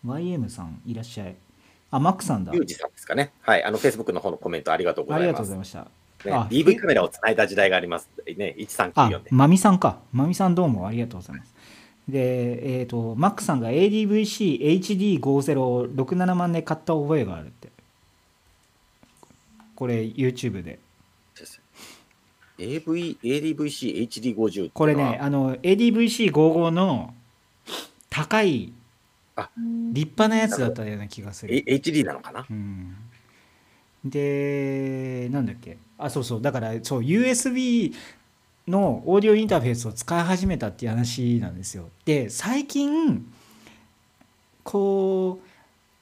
[0.06, 1.36] YM さんいらっしゃい
[1.92, 3.32] あマックさんだユージさんですかね。
[3.42, 3.64] はい。
[3.64, 5.42] あの、Facebook の方のコメントありがとうごありざいます。
[5.42, 5.88] がとうございました
[6.26, 8.10] ねあ DV カメラをつないだ時代があります。
[8.36, 9.30] ね、あ1394で。
[9.32, 11.54] まみさんかまみさんどうもありがとうございます
[12.08, 17.70] でえっ、とマックさんが ADVC-HD5067 万で買った覚えがあるって
[19.76, 20.80] これ YouTube で
[22.60, 27.14] AV、ADVC HD50 これねあの ADVC55 の
[28.10, 28.74] 高い
[29.36, 29.50] あ
[29.92, 32.46] 立派なやつだったような気がする、え HD なのかな？
[32.50, 32.96] うん、
[34.06, 35.78] でなんだっけ？
[35.98, 36.42] あそうそう。
[36.42, 37.94] だからそう USB
[38.68, 41.90] のオーディオインターフェースを使い始めたっていう話なんですよ。
[42.06, 43.26] で最近
[44.64, 45.40] こ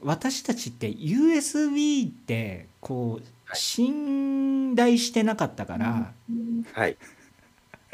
[0.01, 3.57] う私たちって USB ってこうはい。
[3.59, 6.13] 信頼してなかったから、
[6.73, 6.97] はい。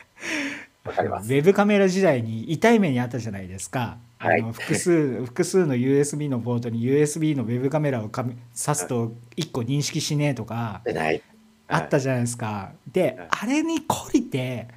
[0.85, 1.33] わかります。
[1.33, 3.97] ウェブカメラ時代に痛い目にあったじゃないですか。
[4.17, 10.81] はいあの複数 複数の USB のポートに USB のウェブカメラをかめ挿すと1個認識しねえとか。
[11.69, 12.71] あったじゃないですか。
[12.91, 14.67] ではいあれに懲りて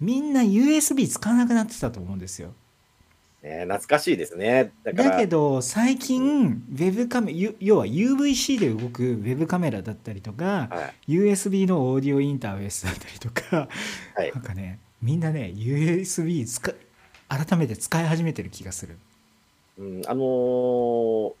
[0.00, 2.54] みんな USB 使わなくなってたと思うんですよ。
[3.42, 4.70] ね、懐かしいですね。
[4.84, 13.68] だけど最近ウェブカメゆ要は UVC で動くウェブカメラだったりとかはい、USB のオーディオインターフェースだったりとか
[14.14, 16.70] はいなんかねみんなね USB 使
[17.30, 18.98] 改めて使い始めてる気がする。
[19.78, 21.32] うん、あのー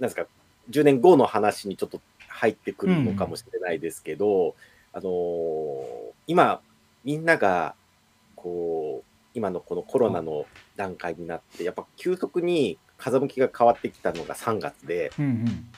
[0.00, 0.26] なんですか、
[0.70, 4.54] 10年後の話にちょっと入ってくるのかもしれないですけど、
[4.92, 5.84] あのー
[6.26, 6.60] 今、
[7.04, 7.74] みんなが、
[8.36, 10.46] こう、今のこのコロナの
[10.76, 15.68] 段階になって、やっぱ急速に風向きが変わってきたのが3月で、うんうん。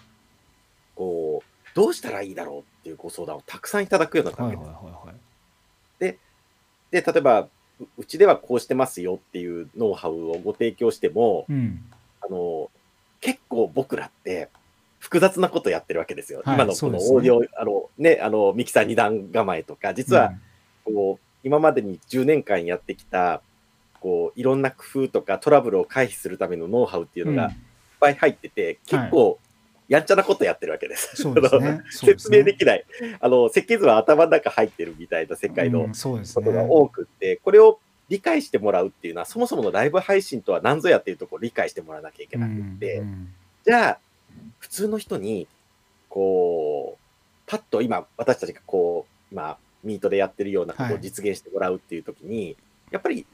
[0.95, 4.75] こう、どうしたらいいだろうっていうご相談をたくさんいただくようになったわはいけです。
[4.75, 5.15] はいはいはい
[6.95, 7.51] で、例えば、う
[7.97, 11.81] うちではこうしてますよっていうノウハウをご提供しても、うん。
[12.23, 12.71] あの、
[13.21, 14.49] 結構僕らって
[14.99, 16.43] 複雑なことやってるわけですよ。
[16.45, 20.33] はい今のこのオーディオ、あのね、あの、ミキサー二段構えとか、実は、
[20.85, 23.43] こう、今までに10年間やってきた、
[24.01, 27.37] こう、いろんな工夫とかトラブルを回避するためのノウハウっていううん。
[27.37, 27.57] のがいっ
[28.01, 29.39] ぱい入ってて、結構、
[29.89, 31.17] やんちゃなことやってるわけです。
[31.17, 31.83] そうですね。
[31.91, 32.85] す説ね明できない。
[33.21, 43.99] あの、設計図は頭の中入ってるみたいな世界のことが多くって、これを理解してもらうっていうのは、そもそものライブ配信とは何ぞやっていうところを理解してもらわなきゃいけなくって、うんうんじゃあ、
[44.59, 45.49] 普通の人に、
[46.11, 47.01] こう、
[47.47, 51.01] パッと今、私たちがこう、今、ミートでやってるようなことをはい。
[51.01, 52.57] 実現してもらうっていう時に、
[52.91, 53.27] やっぱり、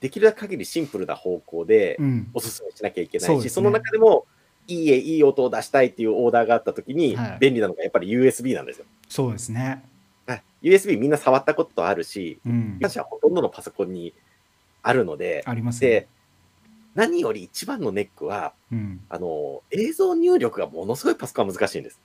[0.00, 2.30] できる限りシンプルな方向でうん。
[2.34, 3.48] お勧めしなきゃいけないし、そうですね。
[3.50, 4.26] その中でも、
[4.68, 8.86] いいえ、いい音を出したいっていうオーダーがあった時にはい、便利なのがやっぱり USB なんですよ。
[9.08, 9.82] そうですね。
[10.26, 10.42] はい。
[10.62, 12.78] USB みんな触ったことあるし、うん。
[12.80, 14.12] 私はほとんどのパソコンに
[14.82, 15.88] あるので、ありますね。
[15.88, 16.08] で、
[16.94, 19.00] 何より一番のネックは、うん。
[19.08, 22.00] あの、映像入力がものすごいパソコンは難しいんです。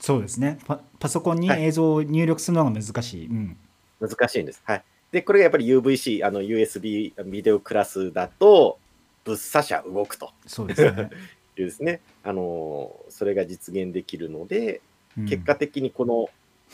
[0.00, 0.58] そうですね。
[0.66, 1.64] パパソコンにはい。
[1.64, 3.56] 映像を入力するのが難しい、うん。
[4.00, 4.62] 難しいんです。
[4.64, 4.84] はい。
[5.12, 8.78] で、これがやっぱり UVC、あの USB ビデオクラスだと、
[9.24, 10.32] ぶっ刺しゃ動くと。
[10.46, 11.10] そうですね、
[11.60, 14.80] いうですね、あの、それが実現できるので、
[15.18, 15.24] うん。
[15.26, 16.30] 結果的にこの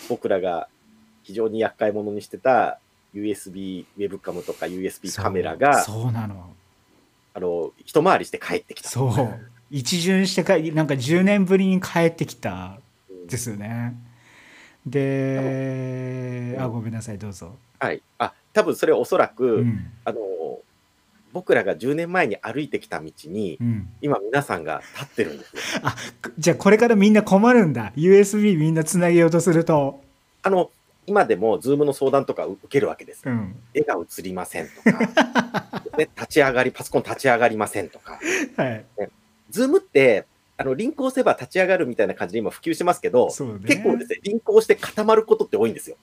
[0.08, 0.68] 僕らが
[1.24, 2.78] 非常に厄介者にしてた
[3.14, 6.54] USB ウェブカムとか USB カメラが、そうなの。
[7.34, 8.88] あの、一回りして帰ってきた。
[8.88, 9.12] そう。
[9.70, 13.94] 一巡してかなんか10年ぶりに帰ってきたうんですよね。
[14.86, 18.02] であごめんなさいどうぞ、はい。
[18.16, 19.90] あ、多分それはおそらく、うん。
[20.04, 20.20] あの、
[21.38, 25.60] 僕らが10年前に歩いてきた道に、うん、今皆さんが立ってるんですよ。
[26.36, 30.02] じゃあこれからみんな困るんだ USB みんなつなげようとすると、
[30.42, 30.72] あの、
[31.06, 33.22] 今でも、ズームの相談とか受けるわけです。
[33.24, 34.98] うん、絵が映りませんとか、
[35.96, 38.18] ね、立ち上がり、パソコン立ち上がりませんとか。
[38.56, 38.84] はい
[39.50, 43.32] ズームって、あの、リンクを押せば立ち上がるみたいな感じで今普及してますけど、ね
[43.64, 45.96] 結構ですね、リンクを押して固まることって多いんですよ。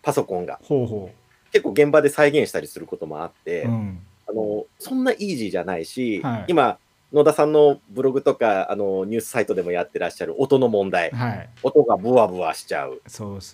[0.00, 0.60] パソコンが。
[0.62, 1.10] ほうほ
[1.52, 6.78] 結構現場で再現したりすることもあって、う、うん、あの、そんなイージーじゃないし、はい今、
[7.12, 11.10] 野田さんのブログとか、あの、ニュースサイトでもやってらっしゃる音の問題。
[11.10, 13.02] はい音がブワブワしちゃう。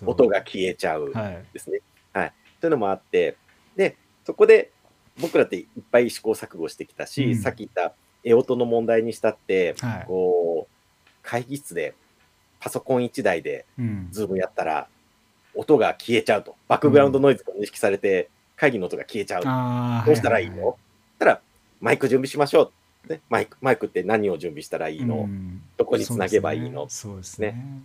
[0.05, 1.11] 音が消えちゃう。
[1.11, 1.79] はいですね。
[2.13, 2.33] はい。
[2.61, 3.35] というのもあって、
[3.75, 4.71] で、そこで
[5.19, 10.73] 僕らっていっぱい試行錯誤してきたし、うんさっき言った絵音の問題にしたって、はいこう、
[11.23, 11.95] 会議室で
[12.59, 14.87] パソコン1台でうんズームやったら、
[15.57, 16.55] 音が消えちゃうと。
[16.67, 20.05] バックグラウンドノイズが認識されて、会議の音が消えちゃう。
[20.05, 20.77] どうしたらいいはの
[21.19, 21.41] たら、
[21.81, 22.71] マイク準備しましょ
[23.05, 23.09] う。
[23.09, 25.61] ね、マイクマイクって何を準備したらいいの、うん。
[25.77, 26.87] どこにつなげばいいの？
[26.89, 27.83] そうですね。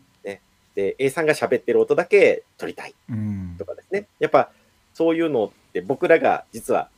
[0.75, 2.95] で、A さんが喋ってる音だけ取りたい。
[3.11, 3.57] うん。
[3.59, 4.07] とかですね。
[4.19, 4.51] やっぱ
[4.95, 6.89] そういうのって僕らが実は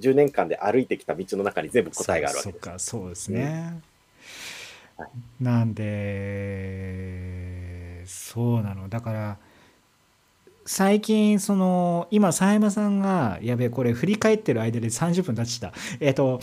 [0.00, 2.64] 10年間で歩いてきた道の中に全部答えがあるわけです。
[2.64, 3.80] そっかそうですね、
[4.96, 5.08] はい。
[5.40, 5.82] なんで
[8.06, 8.88] そうなの。
[8.88, 9.38] だから
[10.72, 16.40] 最近その今佐山さんがやべえこれ振り返ってる間で30分経ちたえっ、と、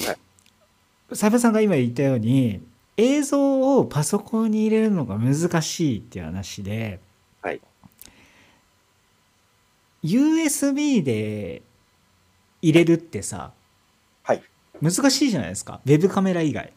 [1.09, 2.61] 佐山さんが今言ったように
[2.95, 6.99] 映像をパソコンに入れるのが難しいっていう話で、
[7.41, 7.61] はい、
[10.03, 11.63] USB で
[12.61, 13.51] 入れるってさ
[14.21, 14.43] はい。
[14.79, 16.71] 難しいじゃないですかウェブカメラ以外、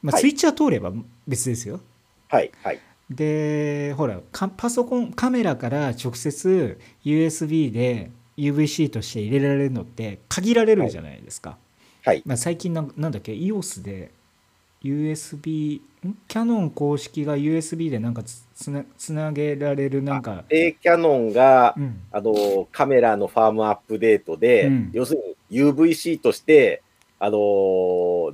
[0.00, 0.92] まあ、はいスイッチは通れば
[1.26, 1.80] 別ですよ、
[2.28, 2.52] はい。
[2.62, 2.78] はい。
[3.10, 11.58] でほらかパソコンカメラから直接 USB で UVC として入れられるのって限られるじゃないですか、
[12.04, 12.22] はい。
[12.24, 14.12] まあ、最近ななんだっけ EOS で
[14.82, 16.14] USB ん？
[16.26, 24.90] キャノン公式が USB でなんかつつなつなげられるなんか、で、キャノンが、うん、あの、カメラのファームアップデートで、うん。
[24.92, 26.82] 要するに UVC として、
[27.18, 27.36] あの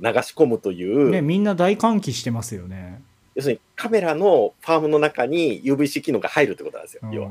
[0.01, 2.98] 流し込むという、ねみんな大歓喜してますよね。
[3.39, 7.01] 要するにカメラのファームの中に UVC 機能が入るってことなんですよ。
[7.09, 7.29] 要は。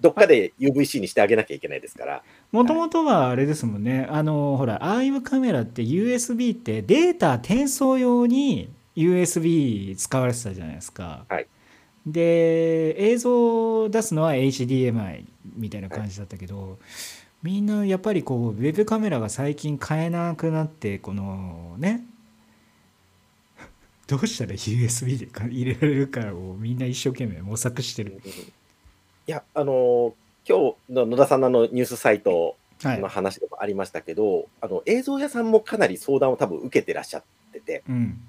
[0.00, 2.22] どっかで UVC にしてあげなきゃいけないですから。
[2.50, 11.26] もともとはあれですもんね、あのほら、ああいうカメラって USB ってデータ転送用に USB 使われてたじゃないですか。
[11.28, 11.46] はい
[12.06, 15.24] で、映像を出すのは HDMI
[15.56, 16.78] みたいな感じだったけど、
[17.42, 22.04] みんなやっぱりこう、ウェブカメラが最近買えなくなって、このね、
[24.06, 28.20] どうしたら USB で入れられるかをみんな一生懸命模索してる。
[29.26, 30.12] いや、あのー
[30.46, 33.08] 今日の野田さんのあのニュースサイトはいの。
[33.08, 38.20] 話でもありましたけど、あの映像屋さんもかなり相談を多分受けてらっしゃってて、うん。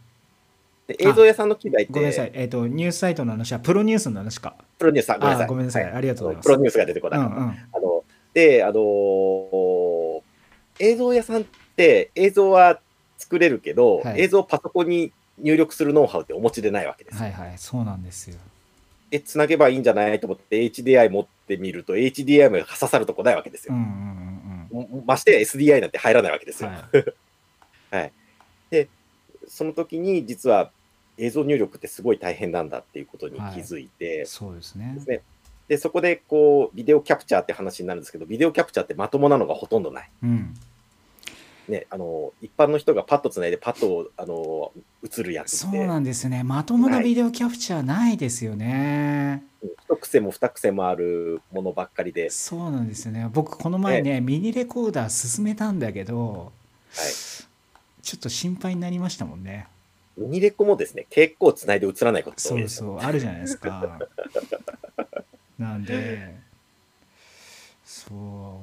[0.88, 2.32] で映像屋さんの機材って、ごめんなさい。
[2.34, 4.56] えっ、と、ニュースサイトの話は、プロニュースの話か？
[4.78, 5.46] プロニュースさん、ごめんなさい。
[5.46, 7.20] あごめんなさいはありがとうございますプロニュースが出てこない。
[7.20, 7.34] うんうん。
[7.34, 10.22] あので、あのー
[10.78, 12.80] 映像屋さんって映像は
[13.18, 17.24] 作れるけど、はい映像をパソコンに入力するノウハウってお持ちでないわけですよ。
[17.24, 18.38] はいはい、そうなんですよ。
[19.10, 23.74] で、つなげばいいんじゃないと思って HDI 持ってみると HDI も刺さるとこないわけですよ。
[23.74, 26.72] うんうんうんましてや SDI なんて入らないわけですうん。
[26.72, 26.80] よ。
[27.92, 28.12] はい。
[29.48, 30.72] その時に実は
[31.18, 35.02] 映像入力ってすごい大変なんだっていうことに気づいて、そうですねで。
[35.02, 35.22] すね。
[35.68, 40.10] で、そこでこう、ビデオキャプチャーって話になるんですけど、ビデオキャプチャーってまともなのがほとんどない。
[40.24, 40.54] うん。
[41.68, 44.72] ね、あの、一般の人がパッとつないでパッと、あの、
[45.04, 46.44] 映るやつそうなんですね。
[46.44, 49.44] まともなビデオキャプチャーないですよね。
[49.88, 52.30] 一癖も二癖もあるものばっかりで、はい。
[52.32, 53.30] そうなんですよね。
[53.34, 56.52] 僕、この前ね、ミニレコーダー進めたんだけど、
[58.02, 59.68] ちょっと心配になりましたもんね。
[60.18, 62.40] ミニレコもですね、結構つないで映らないこと。
[62.40, 64.00] そうそう、あるじゃないですか。
[65.58, 66.36] なんで、
[68.08, 68.14] そ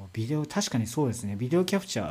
[0.05, 1.35] う、ビデオ、確かにそうですね。
[1.35, 2.07] ビデオキャプチャー、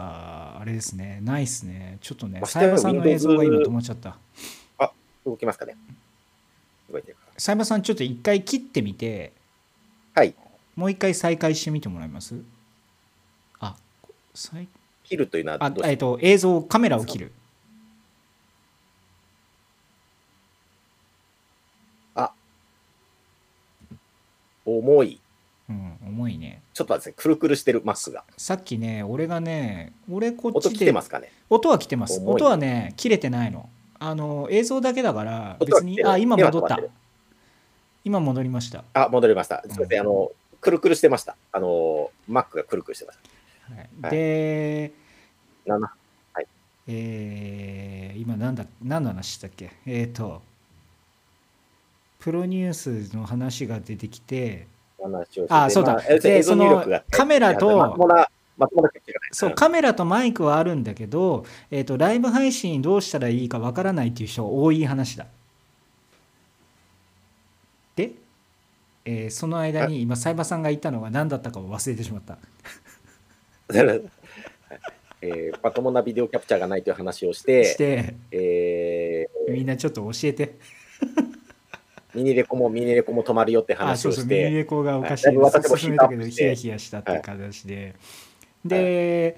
[0.61, 1.99] あれですね、ないっすね。
[2.03, 4.19] ちょっとね、サイバさんの映像が今止まっちゃった。
[5.25, 5.77] 動きますかね。
[6.91, 9.33] 動いてるかサイバさん、ちょっと一回切ってみて、
[10.15, 10.35] はい。
[10.77, 12.35] もう一回再開してみてもらえます？
[13.61, 13.77] あ、
[14.35, 14.69] 再
[15.05, 17.33] 切るというのはあえっと、映像、カメラを切る。
[24.65, 25.21] 重い。
[26.03, 26.63] うん、重いね。
[26.75, 28.25] ちょっとですね、くるくるしてる Mac が。
[28.37, 31.31] さっきね、俺がね、俺こっ音ちで来てますかね？
[31.51, 32.21] 音は来てます。
[32.25, 33.69] 音はね、切れてないの。
[33.99, 36.79] あの、映像だけだから、音は別に、あ、今戻った。
[38.05, 38.85] 今戻りました。
[38.95, 39.63] あ、戻りました。
[39.63, 41.37] すみません、うんあの、くるくるしてました。
[41.53, 43.19] あの、Mac がくるくるしてまし
[43.69, 44.93] はいはいで、
[45.67, 45.73] た。
[45.75, 45.95] なな
[46.89, 49.71] えー今なんだ、何の話したっけ？
[49.87, 50.43] えっ、と、
[52.19, 52.73] プロニュー
[53.09, 54.67] スの話が出てきて、
[55.03, 57.97] 話をしてあそうだまあ映でそのカメラと。
[59.33, 65.27] そう、んカメラとマイクはあるんだけど、えー、とライブ配信どうしたらいいかわからないっていう人が多い話だ。
[67.97, 68.13] で、
[69.05, 72.39] えーその間に今、サイバさんが言ったのが何だったかを忘れてしまった。
[75.25, 80.82] えーまともなビデオキャプチャーがないという話をして、して、えみんなちょっと教えて。
[82.15, 85.27] ーミニレコもミニレコも止まるよってあ、話をしそうそう、ミニて、レコがおかしい。
[85.29, 85.37] はい。
[85.39, 87.95] 私も進めたけど、ヒヤヒヤしたっていう形で。
[88.65, 89.37] で、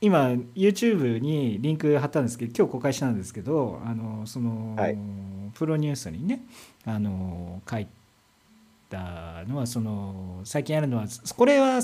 [0.00, 4.98] 今、YouTube にリンク貼ったんですけど、今日公開したんですけど、あのその、はい。
[5.54, 6.42] プロニュースにね、
[6.84, 7.88] あの書い
[8.88, 11.06] たのは、その最近あるのは、
[11.36, 11.80] これは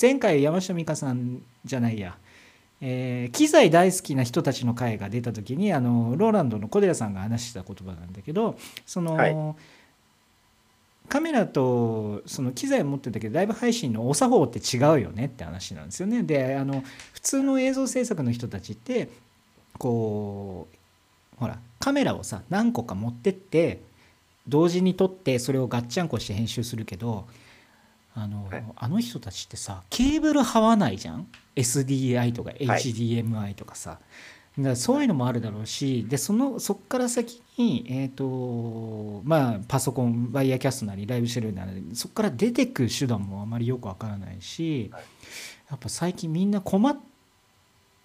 [0.00, 2.16] 前回、山下美香さんじゃないや、
[2.82, 9.36] えー機材大好きな人たちの会が出た時にあのローランドの小寺さんが話した言葉なんだけどその、はい
[11.08, 16.22] カメラとその機材を持ってたけどライブ配信のお作法って違うよねって話なんですよね。
[16.22, 19.10] であの普通の映像制作の人たちって
[19.78, 23.82] こうほらカメラをさ何個か持ってって
[24.48, 27.26] 同時に撮ってそれをガッチャンコして編集するけど
[28.14, 28.64] あの,、はい。
[28.76, 33.98] あの人たちってさケーブルはわないじゃん？SDI とか HDMI とかさ、
[34.58, 45.02] だからそういうのもあるだろうしでそのそっから先に、えーとまあ、パソコンワイヤーキャストなりライブシェルなりそこから出てく手段もあまりよくわからないし、はい。
[45.70, 46.96] やっぱ最近みんな困っ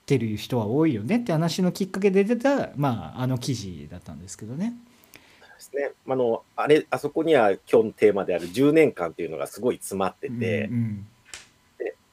[0.05, 4.73] てる人は多いよねって話のきっかけで出た、まあ、あの記事だったんですけどね。
[5.57, 11.07] ですね、あのあれあそこには今日のテーマである10年間っていうのがすごい詰まってて、うん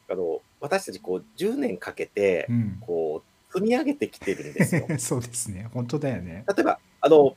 [0.09, 2.79] あの私たちこう10年かけてうん。
[2.81, 4.87] こう積み上げてきてるんですよ。
[4.89, 5.69] う んそうですね。
[5.73, 6.45] 本当だよね。
[6.49, 7.37] 例えばあの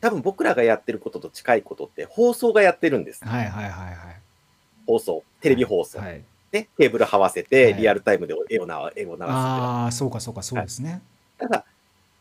[0.00, 3.24] 多分僕らがやってることと近いことって放送がやってるんです。
[3.24, 4.20] はいはいはいはい。
[4.86, 5.24] 放送。
[5.40, 7.48] テレビ放送、はい、ね、ケーブルはわせはい。
[7.48, 11.00] てリアルタイムで絵をな絵を流すああそうかそうかそうですね。
[11.38, 11.64] ただ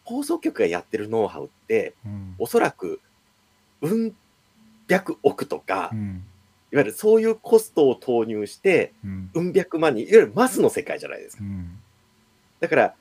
[0.04, 2.36] 放送局がやってるノウハウってうん。
[2.40, 3.00] おそらく
[3.82, 4.16] うん
[4.90, 6.24] 百億とか、いうん。
[6.74, 9.30] わゆるそういうコストを投入してうん。
[9.34, 11.44] うん百万人いわゆるマスの世界じゃないですか。
[11.44, 11.80] うん。
[12.60, 12.96] だから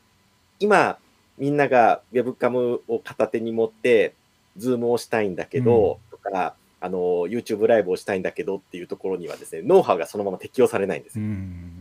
[0.59, 0.99] 今
[1.39, 4.15] みんながウェブカムを片手に持って
[4.57, 6.99] ズームをしたいんだけど、とかあの
[7.29, 11.80] YouTube ライブをしたいんだけどっていうところにはですねノウハウがそのまま適用されないんですうよ、ん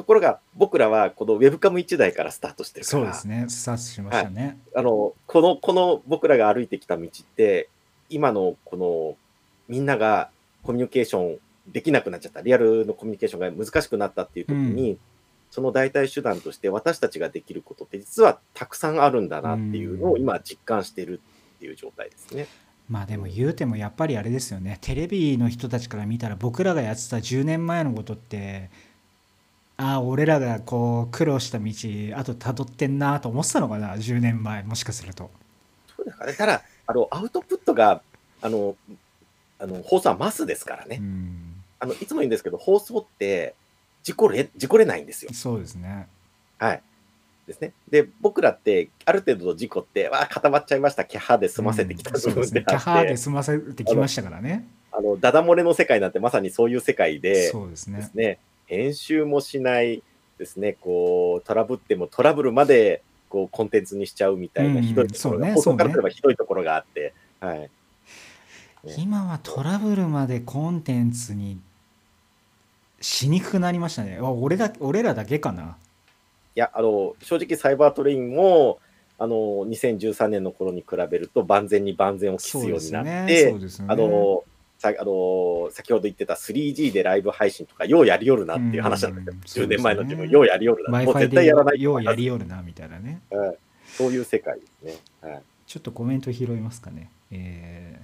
[0.00, 3.02] ところが僕らはこのウェブカム1台からスタートしてるから。
[3.02, 3.44] そうですね。
[3.48, 4.58] スタートしましたね。
[4.74, 7.68] あのこのこの僕らが歩いてきた道って
[8.08, 9.16] 今のこの
[9.68, 10.30] みんなが
[10.62, 11.38] コミュニケーション
[11.68, 12.40] できなくなっちゃった。
[12.40, 14.96] リアルのコミュニケーションが難しくなったっていう時に、
[15.50, 21.20] その代替手段として私たちができることって実はたくさんあるんだなっていうのを今実感してる
[21.56, 22.46] っていう状態ですね。
[22.88, 24.78] まあでも言うてもやっぱりあれですよね。
[24.80, 28.70] テレビの人たちから見たら僕らがやってた10年前のことって
[29.80, 31.72] ああ俺らがこう苦労した道
[32.14, 35.30] あと辿ってんなと思ってたのかな10年前もしかすると。
[35.96, 38.02] そうですかねただあのアウトプットが
[38.42, 38.76] あの
[39.58, 41.46] あの放送はマスですからね、うん
[41.82, 43.54] あのいつも言うんですけど放送って
[44.02, 45.30] 事故れ事故れないんですよ。
[45.32, 46.08] そうですね。
[46.58, 46.82] はい。
[47.46, 47.72] ですね。
[47.90, 54.66] で、僕らって、ある程度の事故って、わあ、固まっちゃいました、キャハで済ませてきた部うんそうですね分であって、キャハーで済ませてきましたからね。
[54.92, 58.14] あの、ダダ漏れの世界なんてまさにそういう世界でそうですねです。
[58.14, 58.38] ね、
[58.70, 60.00] 編集もしない
[60.38, 67.58] ですね、こう、トラブってもトラブルまで、こう、コンテンツにしちゃうみたいなうんひどいところが、そうね放送からばひどいところがあって、はい。
[67.58, 67.70] ね
[68.96, 71.58] 今はトラブルまでコンテンツに
[73.00, 74.18] しにくくなりましたね。
[74.20, 75.76] あ俺だ俺らだけかな。
[76.54, 78.78] いや、あの、正直サイバートレインも、
[79.18, 79.34] あの、
[79.66, 83.86] 2013年の頃に比べると万全に万全を期すようになって、そうですね。
[83.90, 84.44] あの
[84.80, 89.64] さあの先ほど言ってた 3G でライブ配信とか、ようやりよるなっていう話なんですよ。
[89.66, 91.02] うん10年前の自分、ようやりよるな。
[91.02, 93.20] もう絶対やらないでようやりよるなみたいなね。
[93.30, 93.56] はい
[93.90, 94.94] そういう世界ですね。
[95.20, 97.10] はい、ちょっとコメント拾いますかね。
[97.30, 98.00] え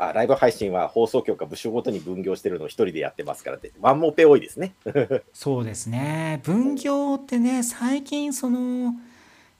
[0.00, 4.74] あライブ配信は放送局が部署ごとに分業してるのを一人でやってますからって、ワンモペ多いですね。
[4.84, 6.40] ー そうですね。
[6.44, 8.94] 分業ってね、最近その、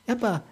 [0.06, 0.44] やっぱ、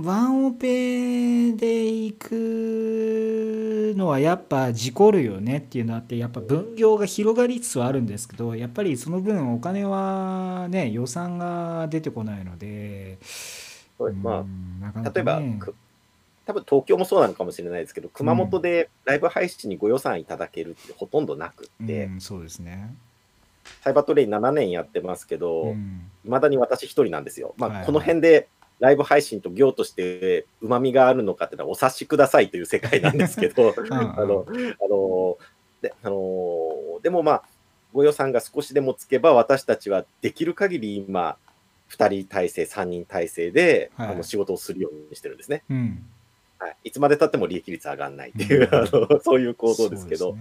[0.00, 13.18] ワンオペで行くのはやっぱ事故るよねっていうのあってやっぱ分業が広がりつつはあるんですけどやっぱりその分お金はね予算が出てこないので
[14.22, 15.42] まあうんなかな例えば、
[16.46, 22.94] 多分東京もそうなのかもしれないですけど、熊本でライブ配信にご予算いただけるってほとんどなくって、うん、そうですね。
[23.82, 27.54] サイバートレイン7年やってますけうど、んいまだに私一人なんですよ。
[27.56, 28.48] まあ、はいはいこの辺で
[28.80, 33.74] ライブ配信と業としてうまみがあるのかっていうのはお察しくださいという世界なんですけど、ん。
[33.90, 35.38] あの、あの、
[35.82, 37.42] で、あの、でもまあ、
[37.92, 41.36] ご予算が少しでもつけば、私たちはできる限り今、
[41.90, 44.08] 2人体制、3人体制で、はい。
[44.10, 45.64] あの仕事をするようにしてるんですね。
[45.70, 46.04] うん、
[46.58, 48.74] はい、いつまでたっても利益率上がらないっていう、うん。
[48.74, 50.40] あのそういう構造ですけど、ね。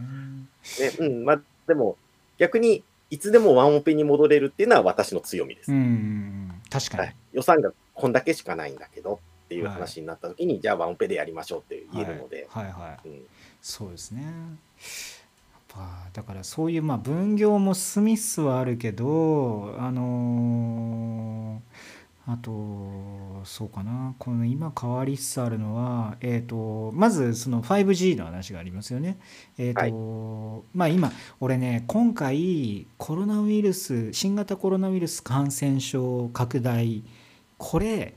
[0.79, 1.25] ねうん。
[1.25, 1.97] まあ、でも
[2.37, 5.71] 逆にいつでもワンオペに戻れるっていうのは私の強みです。
[5.71, 7.03] うん、確かに。
[7.03, 13.21] はい、予算がこんだけしかないんだけどっていう話になった時に、じゃあワンオペでやりましょうって言えるので、はいはいはい、うん。
[13.61, 14.21] そうですね。
[14.21, 21.97] やっぱだからそういうまあ分業もスミスはあるけどあのー
[22.29, 22.51] あと
[23.45, 24.13] そうかな。
[24.19, 29.17] この今変わりつつあるのは、えー、とまずその 5G の話がありますよね。
[29.57, 37.01] えーとまあ、今俺ね今回コロナウイルス新型コロナウイルス感染症拡大
[37.57, 38.13] これ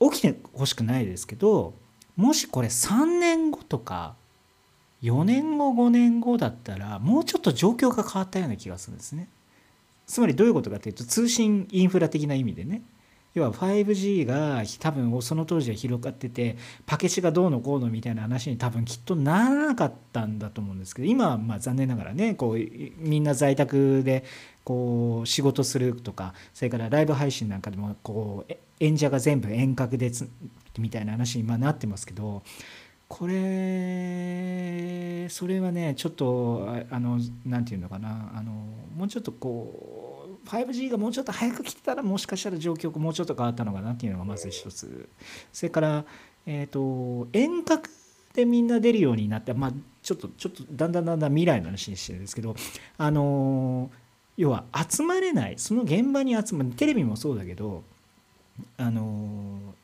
[0.00, 1.74] 起きてほしくないですけど
[2.16, 4.14] もしこれ3年後とか
[5.02, 9.28] 4年後5年後だったらもうちょっと状況が変わったような気がするんですね。
[10.06, 12.82] つまりどういうことかというと通信インフラ的な意味でね
[13.34, 22.56] 要は 5G が多分その当時は広がっててパケシがどうのこうのみたいな話に多分きっとならなかったんだと思うんですけど今はまあ残念ながらねこう
[22.98, 24.24] みんな在宅で
[24.64, 30.28] こう仕事するとかそれからライブ配信なんかでもこう演者が全部遠隔でつ
[30.78, 32.42] みたいな話に今なってますけど
[33.08, 38.52] これそれはねちょっとあのなんていうのかなあの
[38.96, 40.01] もうちょっとこう
[40.46, 45.08] 5G がもうちょっと早く来てたらもしかしたら状況がもうちょっと変わったのかなっていうのがまず一つ。
[45.52, 46.04] それから、
[46.46, 47.88] えー、と遠隔
[48.34, 49.72] でみんな出るようになってまあ
[50.02, 52.56] ちょっとちょっとだんだんだんだん未来の話にしてるんですけど
[52.98, 53.90] あの
[54.36, 57.84] 要は集まれないその現場に集まるテレビもそうだけど
[58.78, 59.74] あの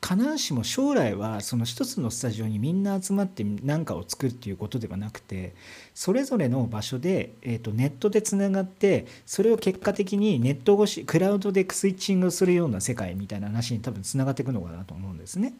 [0.00, 5.54] 必ずしも将来はその一つのスタジオにみんな集まって何かを作るっていうことではなくて
[5.92, 15.54] それぞれの場所で、えー、とネットでつながってそれを結果的にネット越しクラウドでスイッチングするような世界みたいな話に多分つながっていくのかなと思うんですね。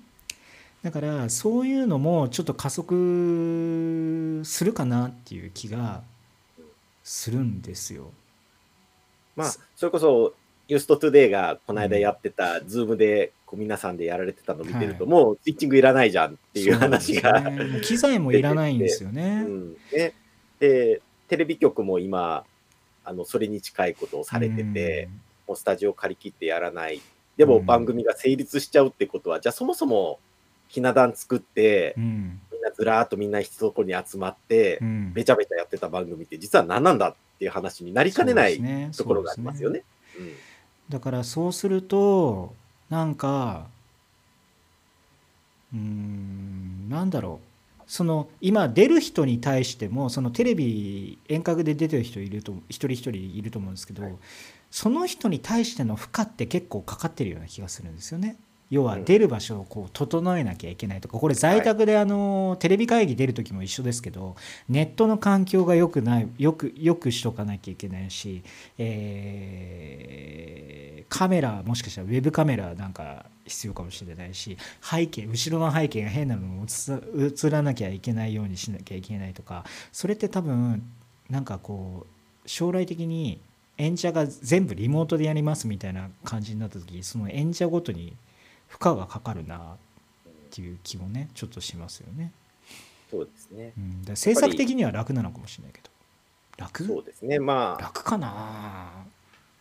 [0.82, 6.02] だからそういうのもちょっと加速するかなっていう気が
[7.02, 8.12] するんですよ。
[9.34, 10.34] まあ、それこそ、
[10.68, 15.10] ユーストトゥデイがこの間やってた、ズームでこう皆さんでやられてたのを見てると、はい。
[15.10, 17.42] もうスイッチングいらないじゃんっていう話が。
[17.82, 19.44] 機材もいらないんですよね。
[19.46, 19.76] うん。
[19.90, 20.12] ね、
[20.60, 22.44] で、テレビ局も今、
[23.02, 25.08] あのそれに近いことをされてて、
[25.46, 27.00] もうスタジオ借り切ってやらない。
[27.38, 27.66] でもうん。
[27.66, 30.18] 番組が成立しちゃうってことは、じゃあそもそも
[30.68, 32.40] ひな壇作ってう、ん。
[32.52, 35.12] みんなずらーっとみんな一とこに集まってう、ん。
[35.14, 38.60] べちゃべちゃやってた番組って実は何なんだっていう話になりかねない
[38.94, 39.82] ところがありますよね。
[40.18, 40.32] うん
[40.88, 42.54] だからそうすると
[42.90, 43.66] なんか
[45.72, 54.14] うーんなんだろうその今出る人に対してもそのテレビ遠隔で出てる人いると一人一人いると思うんですけど、はい
[54.70, 58.36] その人に対しての負荷って結構かかってるような気がするんですよね。
[58.70, 64.36] 要はうん出る場所をこう整えなきゃいけないとかこれ在宅であのテレビ会議出る時も一緒ですけど
[64.68, 68.42] ネットの環境が良くないよくよくしとかなきゃいけないし、
[68.78, 80.82] えーカメラもしかしたらウェブカメラなんか必要かもしれないし背景後ろの背景が変なのも映らなきゃいけないようにしなきゃいけないとかそれって多分
[81.30, 82.06] なんかこ
[82.44, 83.40] う将来的に
[83.78, 88.14] 演者が全部リモートでやりますみたいな感じになった時その演者ごとに
[88.68, 89.60] 負荷がかかるなっ
[90.50, 92.32] ていう気もねちょっとしますよね。
[93.10, 93.72] そうですね。
[93.76, 95.88] うん、だから制作的には楽なのかもしれないけど
[96.58, 96.84] 楽？
[96.84, 97.38] そうですね。
[97.38, 98.92] まあ、楽かな？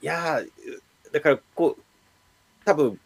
[0.02, 0.50] いやー、
[1.14, 1.82] だからこう、
[2.66, 3.00] 多分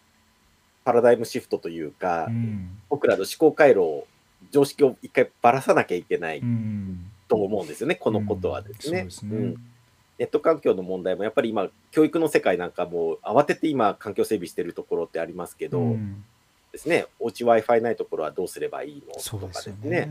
[0.84, 4.08] パラダイムシフトというか、うん僕らの思考回路を、
[4.52, 9.02] 常識を一回ばらさなきゃいけないうんと思うんですよね、このことはですね。
[9.02, 9.71] うんそうですねうん
[10.22, 16.24] ネット環境の問題もやっぱり今、教育の世界なんかも慌てて今、環境整備してるところってありますけど、うん。
[16.72, 19.16] ですね、おうち Wi-Fi ないところはどうすればいいの？
[19.20, 19.90] とかですね。
[19.90, 20.10] ね。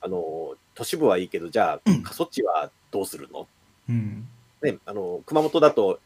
[0.00, 3.46] あの、都市部はいいけど、じゃあ、過疎地はどうするの？
[3.88, 4.26] うん。
[4.62, 6.00] ね、あの熊本だと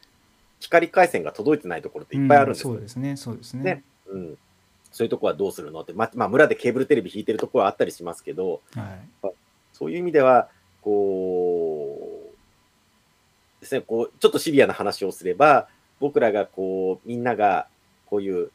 [0.59, 3.63] 光回線が届いてないところっていっぱいあるんですよ、そうですね、そうですね。
[3.63, 3.83] ね。
[4.07, 4.37] うん、
[4.91, 5.81] そういうとこはどうするの？
[5.81, 9.29] って、ままあ、村でケーブルテレビ引いてるところはあったりしますけど、はい。
[9.73, 10.47] そういう意味では、
[10.81, 11.86] こう、
[13.61, 15.67] ですね、こう、ちょっとシビアな話をすれば、
[15.99, 17.67] 僕らがこう、みんなが、
[18.05, 18.51] こういう、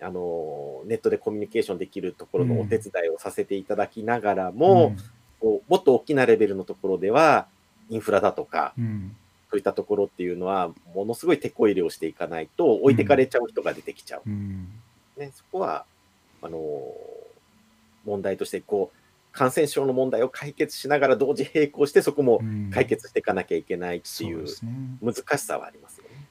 [0.00, 4.94] あの、ネットでコミュニケーションできるところのお手伝いをさせていただきながらも、
[5.40, 7.46] こうもっと大きなレベルのところでは、
[7.90, 9.16] インフラだとか、うん、うん
[9.50, 14.22] そういったところっていうのは、ものすごい手こ入れをしていかないと、置いてかれちゃう人が出てきちゃう。
[14.26, 14.68] うん。
[15.16, 15.86] ね、そこは、
[16.42, 16.58] あの
[18.04, 18.97] 問題として、こう、
[19.38, 24.44] 感染症の問題を解決しながら同時並行して、そこもうん解決していかなきゃいけないっていう。
[25.00, 26.26] 難しさはありますよね。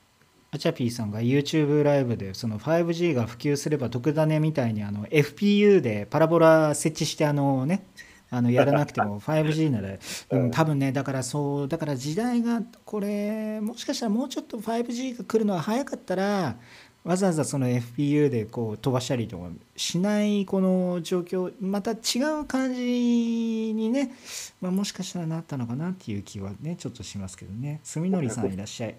[0.51, 7.85] アチャピーさんが YouTube ライブでその 5G が普及すれば特ダネみたいにあの FPU でパラボラ設置してあのね
[8.29, 9.89] あのやらなくても 5G なら、
[10.31, 16.57] うんうん多分ねだからそうだから時代がこれもしかしたらもうちょっと 5G が来るのは早かったら
[17.07, 19.47] わざわざその FPU でこう飛ばしたりとか
[19.77, 22.81] しないこの状況また違う感じ
[23.73, 24.11] にね、
[24.59, 27.79] まあ、もしかしたらなったのかなっていう気はねちょっとしますけどね。
[27.85, 28.95] 住則さんいらっしゃい。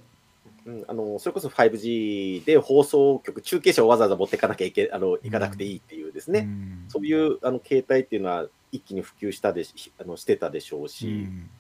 [0.65, 6.85] うん、あのそれこそ 5G で放送局、中継車をわざわざ持っていかなきゃいけあのいかなくていいっていうですね、うん。
[6.89, 11.51] そういうあの携帯っていうのは一気に普及したでしあのしてたでしょうし、うん。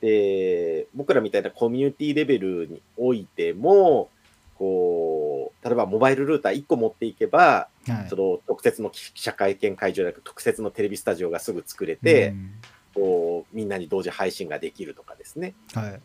[0.00, 4.08] で僕らみたいなコミュニティレベルにおいても、
[4.56, 5.33] こう
[5.64, 8.08] 例えばモバイルルーター1個持っていけば、はい。
[8.08, 12.50] その特設の記者会見会場じゃなく特設のテレビスタジオがすぐ作れて、うん。
[12.94, 16.00] こうみんなに同時配信ができるとかですね、はい、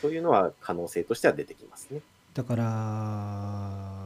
[0.00, 2.00] そういうのは可能性としては出てきますね。
[2.34, 4.04] だから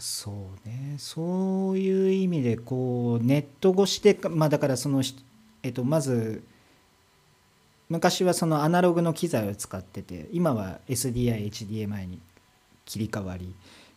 [0.00, 0.32] そ
[0.64, 0.96] うね。
[0.98, 5.14] そういう意味でこうネット越しでまあだからそのひ
[5.62, 6.42] えっとまず
[7.88, 12.18] 昔はそのアナログの機材を使ってて今は SDI、HDMI に
[12.84, 13.54] 切り替わり、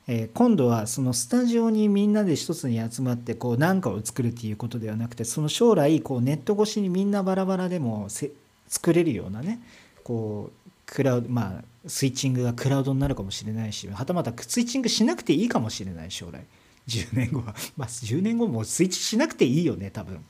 [0.08, 8.32] えー今度はそのスタジオにみんなで一つに集まってこう何かを作るっていうことではなくてその将来こうネット越しにみんなバラバラでもせ
[8.68, 9.60] 作れるようなね
[10.04, 16.46] こうクラウドまあスイッチングがクラウドになるかもしれないしはたまたスイッチングしなくていいかもしれない将来。
[16.88, 17.54] 10年後は。
[17.78, 20.24] まあ10年後もスイッチしなくていいよね多分。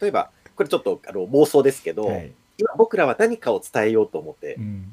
[0.00, 4.92] 例えば、これちょっとあの妄想ですけど、はい、今僕らは何かを伝えようと思って、うん、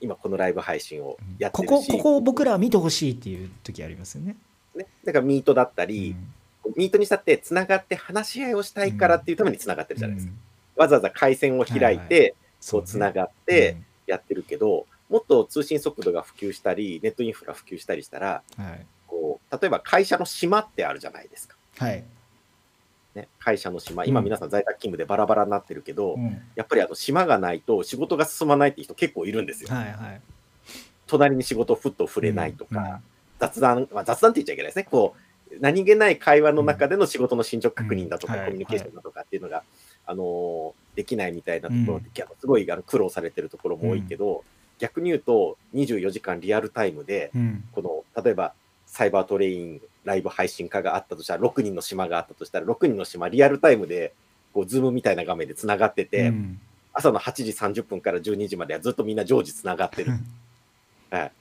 [0.00, 4.36] 今このライブ配信をやってこるし、こここを僕らは見てほしいっていう時ありますよね、
[4.74, 6.34] ね、だからミートだったうり、ん。
[6.76, 10.32] ミートにしたってつながって話し合いをしたいからっていうためにつながってるじゃないですか。
[10.76, 10.82] うん。
[10.82, 13.76] わざわざ回線を開いて、そうつなががって
[14.06, 18.86] やってるけど、もっと通信速度が普及したり、ネットインフラ普及したりしたら、はい。
[19.06, 21.56] こう例えば会社の島ってあるじゃないですか。
[21.78, 22.04] はい、
[23.18, 24.24] ね、会社の島、今うん。
[24.24, 26.40] 皆さん在宅勤務でバラバラになってるけど、うん。
[26.54, 29.70] やっぱりあの島がないと仕事が進まないって人結構いるんですよ。
[29.70, 30.20] はいはい。
[31.06, 32.96] 隣に仕事をふっと触れないとか、うん。
[33.38, 34.86] 雑談、まあ、雑談って言っちゃいけないですね。
[34.90, 39.62] こう、何気ない会話の中での仕事の進捗確認だとか、コミュニケーションだとかっていうのが、
[40.06, 44.42] あのーできないみたいなところって、すごいあの苦労されてるところも多いけど、
[44.80, 47.64] 逆に言うと、24時間リアルタイムで、うん。
[47.70, 48.52] この、例えば、
[48.98, 54.12] サイバートレインライブ配信化があったとしたら、6人の島があったとしたら、6人の島リアルタイムで、
[54.52, 56.60] こう、ズームみたいな画面でつながってて、うん
[56.92, 60.10] 朝の8時30分から12時まではずっとみんな常時つながってる。
[61.10, 61.32] はい。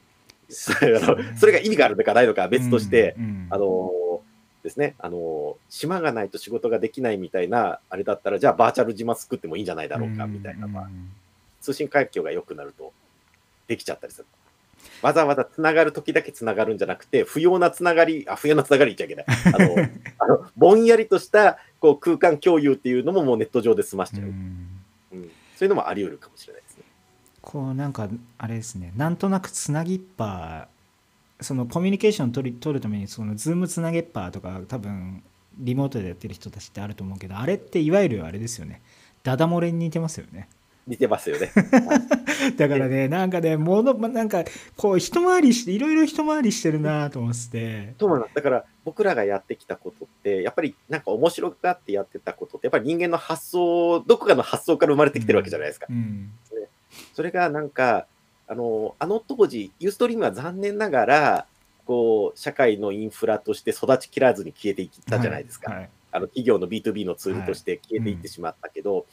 [0.54, 10.90] それあのそれが意味があるのかないのかは別として、うんうんあのーですね、あのー島がないと仕事ができないみたいな、あれだったら、じゃあバーチャル島作ってもいいんじゃないだろうかみたいな、まあ、
[11.62, 12.94] 通信環境が良くなると
[13.68, 14.28] できちゃったりする。
[15.02, 19.26] わざわざつながるときだけつながるんじゃなくて、不要なつながり、あ、不要なつながり言っちゃいけない。
[19.54, 19.76] あの、
[20.20, 24.24] あのぼんやりとしたこう空間共有っていうのももうネット上で済ましちゃう。
[24.24, 24.30] うん
[25.14, 26.84] うんそういうのもあり得るかもしれないですね。
[27.42, 30.68] こうなんかあれですねなんとなくつなぎっぱ
[31.42, 35.24] そのコミュニケーションを取り取るためにそのズームつなげっぱとか多分
[35.58, 38.82] リモートでやってる人たちってあると思うけどあれっていわゆるあれですよね
[39.24, 40.48] ダダ漏れに似てますよね
[40.88, 41.52] 似てますよね。
[42.58, 44.44] だからねなんかねものなんか
[44.76, 55.88] こう一回りしていろいろ一回りしてるなと思っててそうなんですだから僕らがやってきたことって、やっぱりなんか面白がってやってたことって、やっぱり人間の発想、どこかの発想から生まれてきてるわけじゃないですか。
[55.90, 56.32] うん
[57.14, 58.08] それがなんか、
[58.48, 61.46] あの、あの当時、ユーストリームは残念ながら、
[61.86, 65.72] こう、社会のインフラとして育ちきらずに消えていったじゃないですか。
[65.72, 69.06] はいはいあの企業の B2B のツールとして消えていってしまったけど、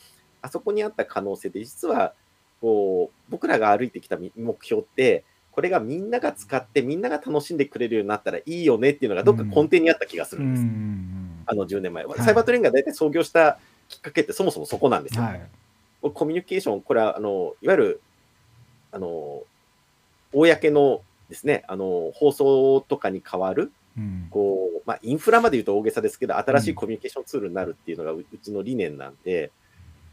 [0.45, 2.12] あそこにあった可能性で、実は
[2.61, 10.62] こう僕らが歩いてきたみ目標って、これがみんなが使って、みんなが楽しんでくれるようになったらいいよねっていうのが、どっか根底にあった気がすうんるです。
[10.64, 12.11] んあの10年前は。
[12.11, 12.20] はい。
[12.20, 15.22] サイバートレインが大体創業したきっかけって、そもそもそこなんですよ。
[15.22, 15.42] はい。
[16.03, 18.01] コミュニケーション、これはあのいわゆる
[18.95, 19.42] あの、
[20.32, 24.28] 公のですね、あの、放送とかに変わる、うん。
[24.30, 29.51] こう、まあ、インフラまで言うと大げさですけど、新しいコミュニケーションツールになるっていうのがううちの理念なんで、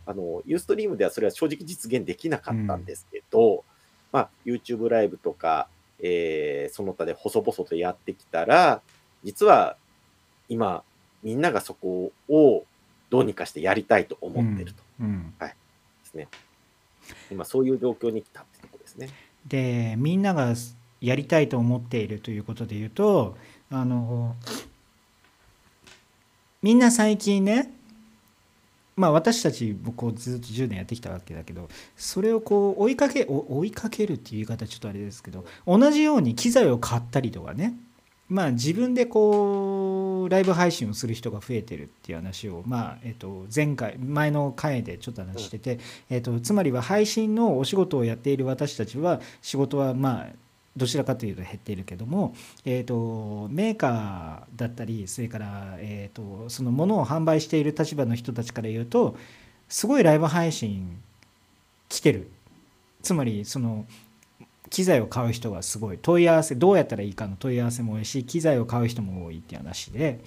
[0.05, 3.63] あの、ユーストリームではそれは正直実現できなかったんですけど、
[4.11, 5.67] まあ、YouTube ライブとか、
[5.99, 8.81] えーその他で細々とやってきたら、
[9.23, 9.77] 実は
[10.49, 10.83] 今、
[11.21, 12.65] みんながそこを
[13.09, 14.83] どうにかしてやりたいと思ってると。
[14.99, 15.33] うん。
[15.39, 15.53] で
[16.03, 16.27] すね。
[17.29, 19.09] 今、そういう状況に来たってとこですね。
[19.47, 20.53] でみんなが
[20.99, 23.35] やりたいと思っているということで言うと
[23.71, 24.35] あの
[26.61, 27.71] みんな最近ね
[29.01, 37.75] まあ私たちもこうずっと10年やってきたわけだけどそれをこう追いかけ追いかけるっていう言い方ちょっとあれですけど同じように機材を買ったりとかね。
[38.29, 45.79] まあ自分でこうライブ配信をする人が増えてるっていう話をまあえっと前回前の回でちょっと話してて
[46.09, 50.27] えっとつまりは配信のお仕事をやっている私たちは仕事はまあ
[50.75, 59.17] どちらかというと減っているけども、えー、とメーカーだったりそれから、えー、とそのものを販売している立場の人たちから言うと
[59.67, 61.01] すごいライブ配信
[61.89, 62.29] 来てる。
[63.01, 63.85] つまりその
[64.69, 65.99] 機材を買う人がすごい。
[66.01, 70.19] 問い合わせどうやったらいいかの問い合わせも多いし機材を買う人も多いっていう話で。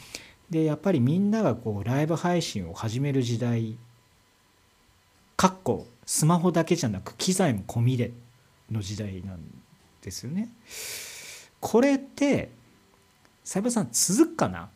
[0.50, 3.76] でやっぱりみんながこうライブ配信を始める時代
[5.36, 8.12] かっこスマホだけじゃなく機材も込みで
[8.70, 9.63] の時代なんです
[10.24, 10.48] よね。
[11.60, 12.50] これって
[13.42, 14.68] サイバーさん続くかな？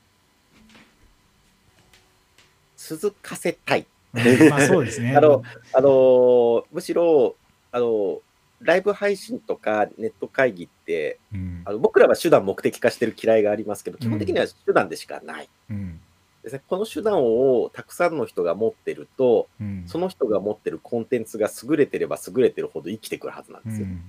[2.77, 3.87] 続かせたい。
[4.15, 5.15] うんまあそうですね。
[5.15, 5.43] あの
[5.75, 7.37] あのーむしろ、
[7.73, 8.21] あのー
[8.61, 15.49] ライブ配信とかネット会議って、うんあの僕らは手段目的化してる嫌いがありますけど、うん基本的には手段でしかない。
[15.71, 16.01] うん
[16.43, 23.87] ですね、この手段をたくさんの人が持ってると、うんその人が持ってるコンテンツが優れてれば優れてるほど生きてくるはずなんですよ。
[23.87, 24.03] うん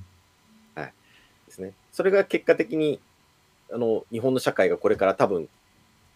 [1.59, 1.73] ですね。
[1.91, 2.99] それが結果的に、
[3.71, 5.49] あの、日本の社会がこれから多分、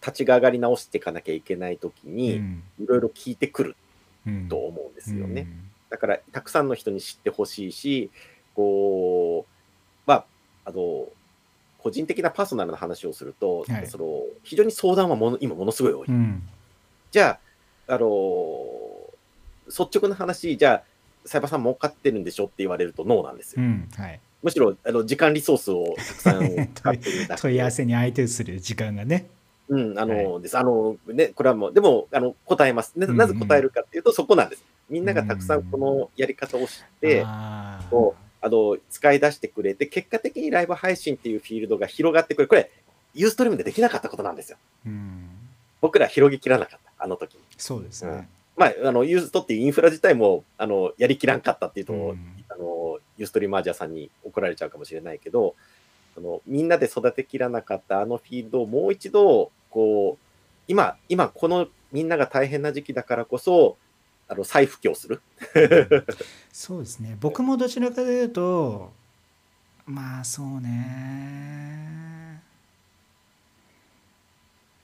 [0.01, 3.75] 立ち上がり直していかなきゃいけないときうに、んいろいろ聞いてくる
[4.27, 5.41] うんと思うんですよね。
[5.41, 8.09] うんだから、たくさんの人に知ってほしいし、
[8.55, 9.53] こう、
[10.07, 10.25] まあ、
[10.65, 11.07] あの、
[11.77, 16.07] 個人的なパーソナルな話をすると、はいその非常に相談はもの今ものすごい多い。
[16.07, 16.41] うん
[17.11, 17.37] じゃ
[17.87, 18.09] あ、あの
[19.67, 20.83] 率直な話、じゃあ、
[21.25, 23.61] サイバーさん儲かってるんでしょって言われるとノーなんですよ。
[23.61, 29.27] うんはいむしろ、あの、時間リソースをたくさん 使ってるだけ問い合わせに相手する時間がね。
[29.69, 30.57] うん、あの、はです。
[30.57, 32.93] あの、ね、これはもう、でも、あの、答えます。
[32.97, 34.63] ななぜ答えるかっていうと、そこなんです。
[34.89, 42.49] みんながたくさんこのやり方を知って、あーこあの、使い出してくれて、結果的にライブ配信っていうフィールドが広がってくる。
[42.49, 42.69] これ、
[43.13, 44.57] ユーストリームでできなかったことなんですよ。
[44.85, 45.29] うん
[45.79, 47.41] 僕ら広げきらなかった、あの時に。
[47.57, 48.29] そうですね。
[48.55, 52.63] まあ、あの、ユーストっていうインフラ自体も、あの、やりきらんかったっていうと、うんあの、
[53.17, 55.55] ユーストリーマージャーさんに怒られちゃうかもしれないけど、
[56.17, 60.23] あの、みんなで育てきらなかったあのフィールドをもう一度、こう、
[60.67, 63.77] 今、今、このみんなが大変な時期だからこそ、
[64.27, 65.21] あの、再布教する。
[66.51, 68.91] そうですね僕もどちらかというと
[69.85, 72.12] まあそうね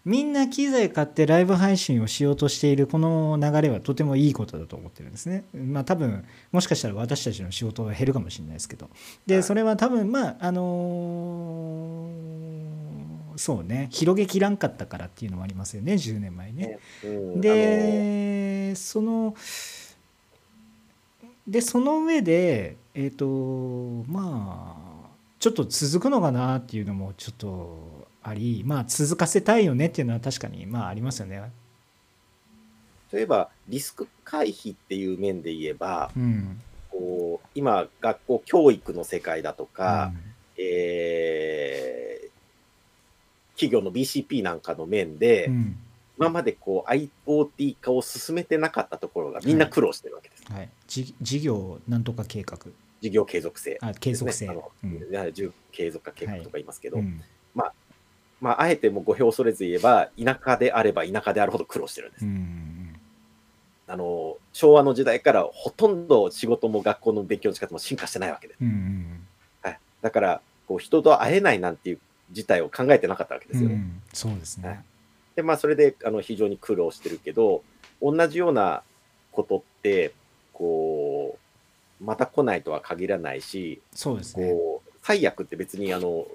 [0.05, 5.43] みんな機材買ってライブ配信をしようとしているこの流れはとてもいいことだと思ってるんですね。
[5.53, 8.85] まあ多分もしかしたら私たちの仕事は減るかもしれないですけど。
[8.85, 8.95] はい。
[9.27, 12.39] でそれは多分まああのー
[13.39, 13.87] そうね。
[13.89, 15.93] 広げきらんかったからっていうのもありますよね。
[15.93, 16.77] 10年前ね。
[17.05, 19.33] うん、でその
[21.47, 23.25] でその上でえっ、と
[24.07, 25.07] まあ
[25.39, 31.51] ちょっと続くのかなっていうのもちょっとありまあ続かせたいよねっていうのは確かにまあありますよね。
[33.11, 36.61] 例えば、リスク回避っていう面で言えば、うん、
[36.91, 40.21] こう、今、学校教育の世界だとか、うん。
[40.57, 42.09] えー
[43.55, 45.77] 企業の BCP なんかの面で、うん。
[46.17, 50.43] 今までこう IoT 化を進めてなかったところがみんな苦労してるわけです。
[50.51, 52.57] はい、じ事業なんとか計画。
[53.01, 54.51] 事業継続性、あ継続性、ね。
[54.51, 55.33] あのうん。
[55.71, 57.21] 継続化計画とか言いますけど、うん
[58.41, 62.25] まあ、あえてもう語弊を恐れず言えば、田舎であれば田舎であるほど苦労してるんです。
[62.25, 62.95] うん
[63.91, 68.53] あの昭和の時代からほとんど仕事も学校の勉強の仕方も進化してないわけで
[69.63, 71.99] はい、だからこう人と会えないなんていう
[72.31, 73.75] 事態を考えてなかったわけですよね。
[73.75, 74.69] うんそうですね。
[74.69, 74.83] はい
[75.39, 77.63] で、まあ、それであの非常に苦労してるけど、
[78.01, 78.83] 同じような
[79.31, 80.13] ことって、
[80.51, 81.37] こ
[82.01, 84.51] う、また来ないとは限らないし、そうですね。
[84.51, 86.25] こう、最悪って別にあの、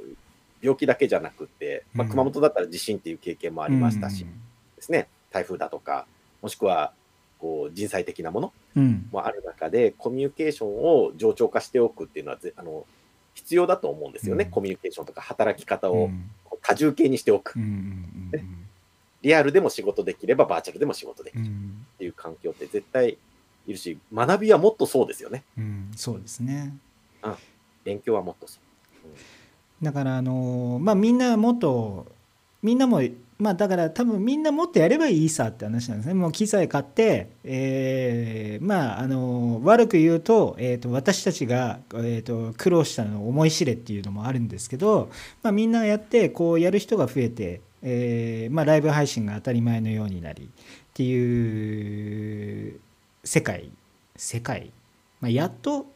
[0.65, 2.11] 病気だけじゃなくて、まあ、うん。
[2.11, 4.31] 熊本だったら地震っていう経験もありましたしうん。
[4.77, 6.07] ですね、台風だとか、
[6.41, 6.95] もしくは、
[7.39, 9.09] こう人災的なものうん。
[9.13, 12.87] もある中で、コミュニケーションを冗長化しておくっていうのはぜあの
[13.35, 14.51] 必要だと思うんですよね、うん。
[14.51, 16.09] コミュニケーションとか働き方を
[16.63, 18.67] 多重形にしておく、うんうん
[19.23, 21.51] リアルでも仕事できればバーチャルでも仕事できるっうん。
[21.51, 23.17] うんていう環境って絶対
[23.67, 25.91] いるし、学びはもっとそうですよね、うん。
[25.97, 26.75] そうですね。
[27.85, 29.09] 勉強はもっとそう。
[29.83, 32.07] だからあのまあみんなもっと
[32.63, 33.03] みんなも
[33.39, 36.15] まあだから多分みんなもっとやればいいさって話なんですね。
[36.15, 45.11] もう機材買って、えーまああの悪く言うと,、えー、と私たちが、えー、と苦労したのを思い知れっていうのもあるんですけど、
[45.43, 50.49] まあ、みんなやってこうやる人が増えて、えーまあ、ライブ配信が当たり前のようになりっ
[50.95, 52.81] ていう
[53.25, 53.71] 世界
[54.17, 54.71] 世界、
[55.21, 55.87] まあ、やっと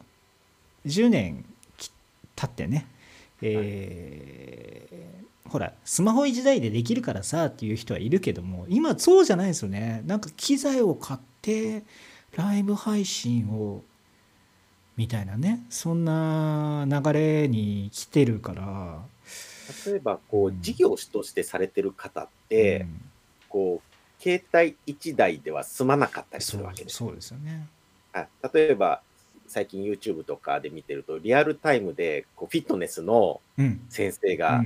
[0.85, 1.45] 10年
[1.77, 1.89] き
[2.35, 2.85] 経ってね。
[3.41, 5.19] えー
[5.49, 10.03] ほらスマホ一台でできるからさっていう人はいるけども今そうじゃないですよね。
[10.05, 11.83] なんか機材を買って
[12.35, 13.83] ライブ配信を
[14.95, 15.65] みたいなね。
[15.69, 18.99] そんな流れに来てるから。
[19.85, 23.01] 例えばこううん事業主としてされてる方って、うん。
[23.49, 26.97] こう携帯1台では済まなかったりするわけです。
[26.97, 27.67] そうですよね。
[28.11, 29.01] はい例えば
[29.49, 33.81] 最近 YouTube とかで見てるとリアルタイムでこうフィットネスのうん。
[33.89, 34.63] 先生が、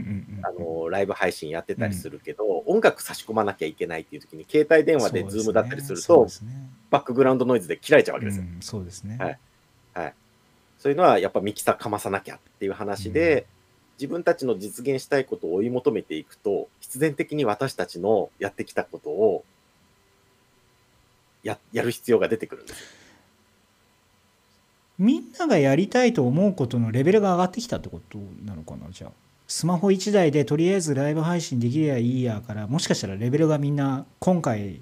[0.91, 6.69] ライブ配信やってたりするけど、音楽差し込まなきゃいけないっていう時に携帯電話で Zoom だったりするとね。
[6.91, 8.43] バックグラウンドノイズで切られちゃうわけですよ。
[8.43, 9.17] うんそうですね。
[9.17, 9.39] はい。
[9.95, 10.13] はい、
[10.77, 13.45] そういうのはやっぱミキサーかまさなきゃっていう話で、うん。
[13.99, 19.43] 自分たちの実現したいことを追い求めていくと必然的に私たちのやってきたことを
[21.43, 23.02] ややる必要が出てくるんですよ。
[24.99, 28.89] みんながやりたいと思うことのレベルが上がってきたってことなのかな？
[28.91, 29.11] じゃあ
[29.47, 34.81] スマホ1台でとりあえずライブ配信できりゃいいやからもしかしたらレベルがみんな今回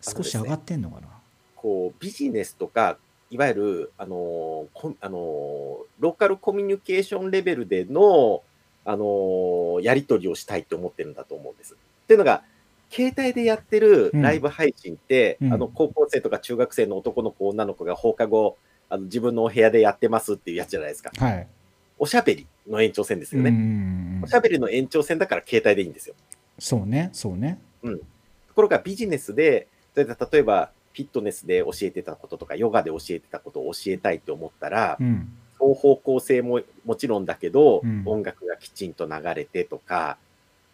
[0.00, 1.08] 少し上がってんのかな？
[1.56, 2.96] こうビジネスとか
[3.28, 4.66] いわゆる、あの
[5.00, 8.42] あのーローカルコミュニケーションレベルでの、
[8.84, 11.74] あのーやり取りをしたいと思ってるんだと思うんです。
[11.74, 11.76] っ
[12.06, 12.42] ていうのが
[12.88, 15.52] 携帯でやってるライブ配信って、うん。
[15.52, 18.56] あの高校生とか中学生の男の子女の子が放課後
[18.88, 21.10] あの自分のお部屋でやってますっていうやつじゃないですか。
[21.16, 21.46] はい。
[21.98, 23.50] おしゃべりの延長線ですようね。
[23.50, 26.14] んおしゃべりの延長線だから携帯でいいんですよ。
[26.58, 27.58] そうねそうね。
[27.82, 27.90] と
[28.54, 35.32] ころがビジネスで、例えば例えばフィットネスで教えてたこととか、ヨガで教えてたことを教えたいと思ったらう、ん。
[35.54, 38.02] 双方向性ももちろんだけど、うん。
[38.06, 40.18] 音楽がきちんと流れてとか、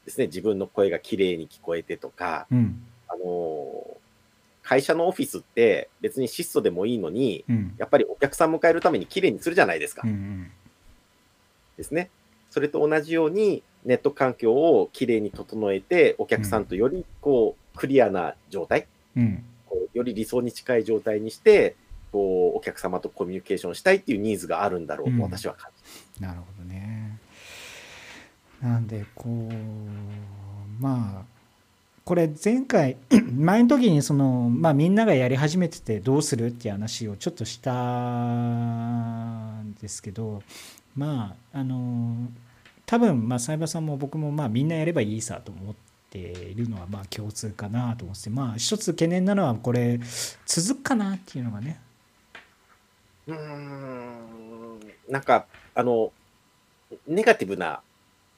[0.05, 2.83] ですね、自分の声がきれいに聞こえてとか、うん。
[3.09, 3.72] あのー
[4.63, 10.03] 会社のオフィスって別に質素でもいいのに、うんやっぱりお客さん迎えるためにきれいにするじゃないですか。
[10.05, 10.51] うんうん
[11.77, 12.11] ですね。
[12.51, 18.87] それと同じように、ネット環境をきれいに整えて、お客さんとよりこうクリアな状態、
[19.17, 21.75] うんこうより理想に近い状態にして、
[22.13, 25.71] こうお客様とコミュニケーションしたいっていうニーズがあるんだろううんと私は感
[26.15, 27.19] じなるほどね。
[28.61, 29.53] なんでこう
[30.81, 31.32] まあ
[32.05, 32.97] これ前回
[33.33, 37.73] 前の時にその、まあ、みんながやり始めててどうするっていう話をちょっとした
[39.63, 40.43] んですけど
[40.97, 42.29] まああの
[42.87, 45.75] 多分まあサイバーさんも僕もまあみんなやればいいさと思っ
[46.11, 50.01] ているのはまあ共通かなと思ってまあ一つ懸念なのはこれ
[50.47, 51.81] 続くかなっていうのがね。
[53.29, 54.13] うん
[55.09, 56.13] なんか、あの、
[57.07, 57.81] ネガティブな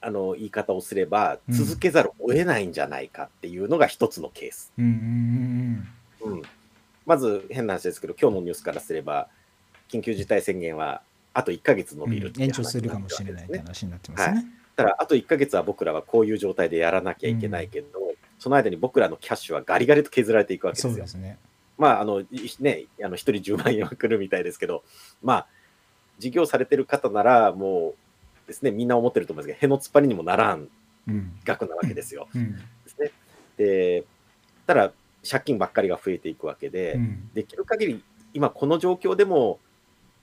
[0.04, 4.72] あの言い方をすれば、うん続けざるを得ないんじゃないかっていうのが一つのケース。
[4.78, 5.86] うん
[6.22, 6.42] うんうん、
[7.06, 9.28] まず変な話ですけど、今日のニュースからすれば、
[9.88, 11.02] 緊急事態宣言は
[11.32, 14.44] あと1ヶ月うんうん延びるっていう延長するかもしれないって話になってますね。
[14.76, 21.06] ただ、あと1ヶ月は僕らはこういう状態でやらなきゃいけないけど、その間に僕らのキャッシュはガリガリと削られていくわけですよそうで。
[21.06, 21.38] すね。
[21.78, 22.26] まあ、あの、い
[22.60, 24.84] ね、あの、一人10万円は来るみたいですけど、
[25.22, 25.46] まあ、
[26.18, 27.94] 事業されてる方なら、もう
[28.46, 30.68] ですね、みんな思ってると思うんですけど、への突っ張りにもならん
[31.08, 31.32] うん。
[31.44, 32.28] 額なわけですよ。
[32.34, 32.52] うん。
[32.52, 33.10] ですね。
[33.56, 34.04] で、
[34.66, 34.92] ただ、
[35.28, 37.30] 借金ばっかりが増えていくわけで、うん。
[37.34, 39.58] できる限り、今この状況でも、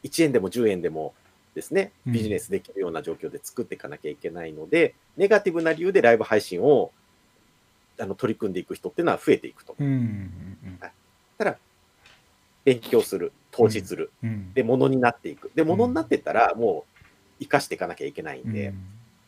[0.04, 1.14] 1円でも10円でも
[1.54, 6.92] ですね、うんビジネスできるような状況で作っていかなきゃいけないので、ネガティブな理由でライブ配信を
[8.00, 9.76] あの取り組んでいく人っていうのは増えていくと。
[9.80, 9.88] うん。
[9.88, 10.80] うん。
[11.38, 11.58] ただ、
[12.64, 14.54] 勉強する、投資する、うん。
[14.54, 15.52] で、ものになっていく。
[15.56, 16.91] で、ものになってたら、もう、
[17.42, 18.74] 生かしていかなきゃいけないんで、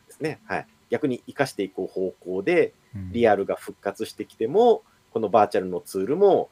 [0.06, 0.40] ですね。
[0.46, 0.66] はい。
[0.90, 6.48] 逆に生かしていく方向で、うん、リアルが復活してきても、このバーチャルのツールも、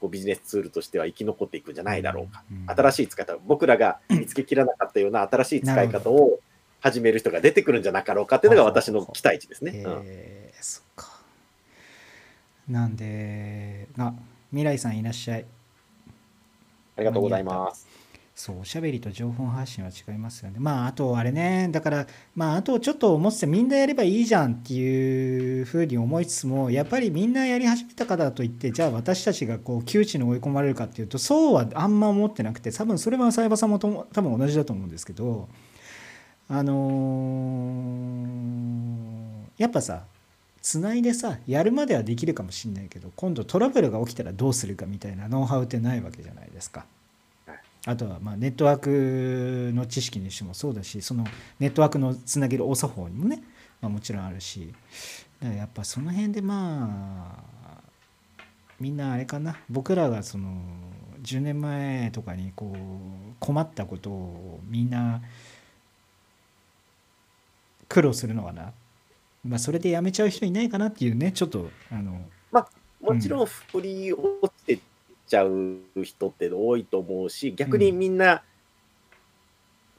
[0.00, 2.42] こうビジネスツールとしては生き残っていくんじゃないだろうか。
[2.50, 2.64] うん。
[2.68, 6.40] 新しい使い方、僕らが見つけきらなかったような 新しい使い方を
[6.80, 9.82] 始める人が出てくるんじゃなかろうかっていうのが私の期待値ですね。
[9.84, 11.20] うんえーそっか。
[12.68, 14.14] なんで、が、
[14.50, 15.44] 未来さんいらっしゃい。
[16.96, 17.88] ありがとうございます。
[18.34, 20.56] そう、おしゃべりと情報発信は違いますよね。
[20.58, 35.48] まあ、あとあれね、だから、まあ、あとちょっと思って、みんなやればいいじゃんっていうふうに思いつつも、やっぱりみんなやり始めたからといって、じゃあ私たちがこう窮地に追い込まれるかっていうと、そうはあんま思ってなくて、多分それはサイバさんもと多分同じだと思うんですけど、
[36.48, 38.42] あのー
[39.58, 40.04] やっぱさ、
[40.60, 46.84] つないでさやるまではできるかもしれないけど今度トラブルが起きたらどうするかみたいなノウハウってないわけじゃないですか。
[47.84, 51.24] あとはまあネットワークの知識にしてもそうだしその
[51.58, 53.42] ネットワークのつなげるお作法にもね、
[53.80, 54.72] まあ、もちろんあるし
[55.40, 57.82] だからやっぱその辺でまあ
[58.78, 60.62] みんなあれかな僕らがその
[61.22, 65.20] 10年前とかにこう困ったことをみんな
[67.88, 68.72] 苦労するのかな。
[69.44, 72.22] まあそれでやめちゃう人いないかなっていうねちょっとあの
[73.02, 74.51] もちろん振り落ちてっ
[75.32, 78.42] ちゃう人って多いと思うし、逆にみんな、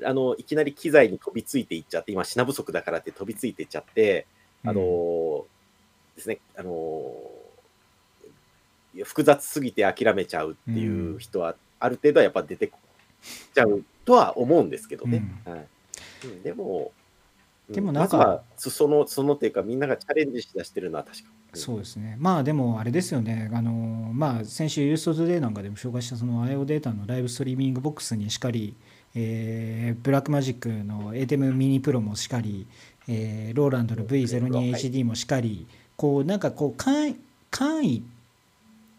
[0.03, 4.27] あの、いきなり機材に飛びついていっちゃって、今品不足だからって飛びついていっちゃって、
[4.63, 5.45] あの、
[6.15, 7.11] ですね、あの、
[9.03, 12.77] 複雑すぎて諦めちゃうっていう人は、ある程度はやっぱ出てこ
[13.55, 15.23] ちゃうとは思うんですけどね。
[15.45, 15.67] はい。
[16.25, 17.02] うんでも、うん
[17.69, 21.29] でもなんかまずはそその、そのっていうか、みんながチャレンジしだしてるのは確か。
[21.29, 22.17] うんそうですね。
[22.19, 23.49] まあでもあれですよね。
[23.53, 28.75] あのまあ先週ユーストトゥデイなんかでも紹介したその IO データのライブストリーミングボックスにしかり、
[29.13, 32.65] えーブラックマジックの ATEM ミニプロもしかり、
[33.07, 37.19] えーローランドの V02HD もしかり、こうなんかこう簡易
[37.51, 38.03] 簡易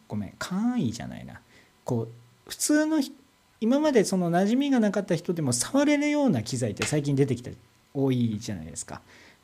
[0.06, 1.40] ごめん簡易じゃないな。
[1.84, 2.08] こう
[2.48, 3.12] 普通のひ
[3.60, 7.54] 今までその馴染みがなかった人でも触れるような機材って最近出てきて
[7.94, 9.00] 多いじゃないですか。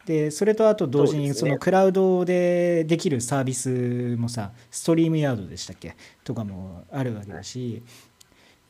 [0.07, 5.94] でそれとあと同時にそのクラウドでできるサービスもさストリームヤードでしたっけ？
[6.24, 7.82] とかもあるわけだし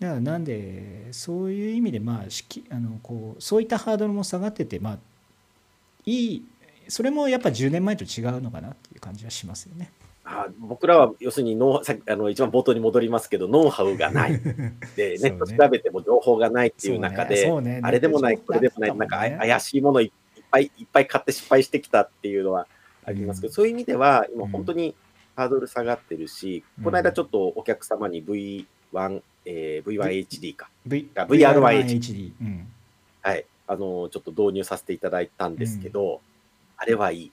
[0.00, 4.98] だからなんでそういう意味でまあしきあのこうそういったハードルも下がっててまあ
[6.04, 6.44] いい
[6.88, 9.92] それもやっぱ10年前と違うのかなっていう感じはしますよね。
[10.32, 14.40] あ僕らは要するにノウさあの一番冒頭に戻りますけど、ノウハウがない。
[14.94, 17.60] で、ネット調べても情報がないっていう中で、ね。
[17.60, 17.80] ね。
[17.82, 22.68] あれでもない、これでもない、なんかあ怪しいものいっぱいいっぱい買って失敗してきたっていうのは
[23.04, 23.54] ありますけど、うん。
[23.54, 24.94] そういう意味では、今うん本当に
[25.34, 32.68] ハードル下がってるし、うんこの間ちょっとお客様に V1、えー V1HD か、v あ VR1HD HD、うん、
[33.22, 36.20] はい、あの、ちょっと導入させていただいたんですけど、
[36.76, 37.32] あれはいい。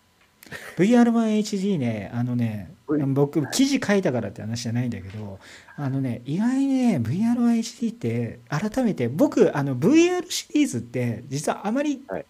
[0.78, 5.40] VR1HD ね、あのね、はい僕、記事書いたからって話じゃないんだけど、
[5.76, 12.26] あのね、意外にね、VR1HD って、改めて、僕、あの VR シリーズって、実はあまり、はい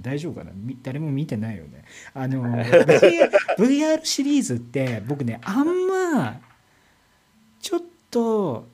[0.00, 0.52] 大丈夫かな？
[0.54, 1.84] み誰も見てないよね。
[2.14, 6.40] あの VR, VR シリーズって、僕ね、あんま、
[7.60, 7.80] ちょっ
[8.10, 8.66] と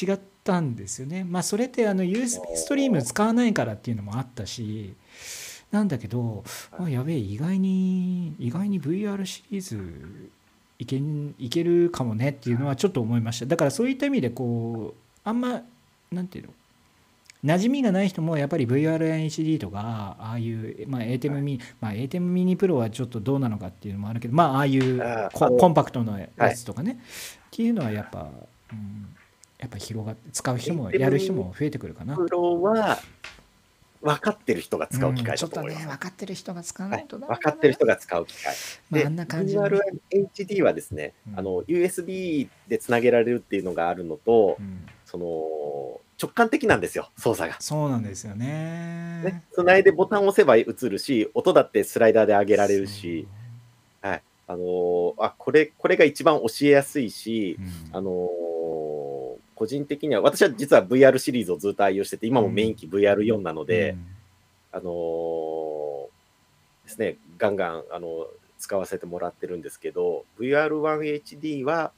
[0.00, 1.24] 違ったんですよね。
[1.24, 4.94] まあ、それってあの USB ストリーム使わないからっていうのもあったし、
[5.76, 6.42] なんだけど、
[6.78, 10.30] あやべえ意外に意外に VR シリーズ
[10.78, 13.46] いけんいけるかもねっていうのはちょっと思いました。
[13.46, 15.62] だからそういった意味でこうあんま
[16.10, 16.52] なんていうの？
[17.44, 25.00] 馴染みがない人もやっぱり VRHD とかああいう、まあ、ATEM ミニ、まあ、ATEM ミニプロはちょっとどうなのかっていうのもあるけどまあああいう
[25.32, 26.96] コンパクトのやつとかね、っ
[27.50, 28.30] ていうのはやっぱ、
[28.72, 29.14] うん、
[29.58, 32.16] やっぱ広がって使う人もやる人も増えてくるかな。
[32.16, 32.98] プロは、
[34.02, 35.98] 分かってる人が使う機うん会ちょっとねだと思います。
[35.98, 38.54] 分かってる人が使わはない分かってる人が使う機会。
[38.90, 39.80] まあ、であんな感じのね。
[40.10, 44.86] VRHD はですね、の USB でつなげられるっていうのがあるのと、うん。
[45.04, 47.56] その直感的なんですよ、操作が。
[47.60, 49.22] そうなんですよね。
[49.22, 53.26] ね、つないでボタンを押せば映るし、音だってスライダーで上げられるし、
[54.48, 57.58] あのーあこれこれが一番教えやすいし
[57.92, 58.55] あのー
[59.56, 64.06] 個人的には、私は実は VR シリーズをずっと愛用してて、今もメイン機 VR4 なので、うん。
[64.72, 66.06] あのー
[66.84, 68.28] ですね、ガンガン、あの
[68.58, 71.90] 使わせてもらってるんですけど、VR1HD は、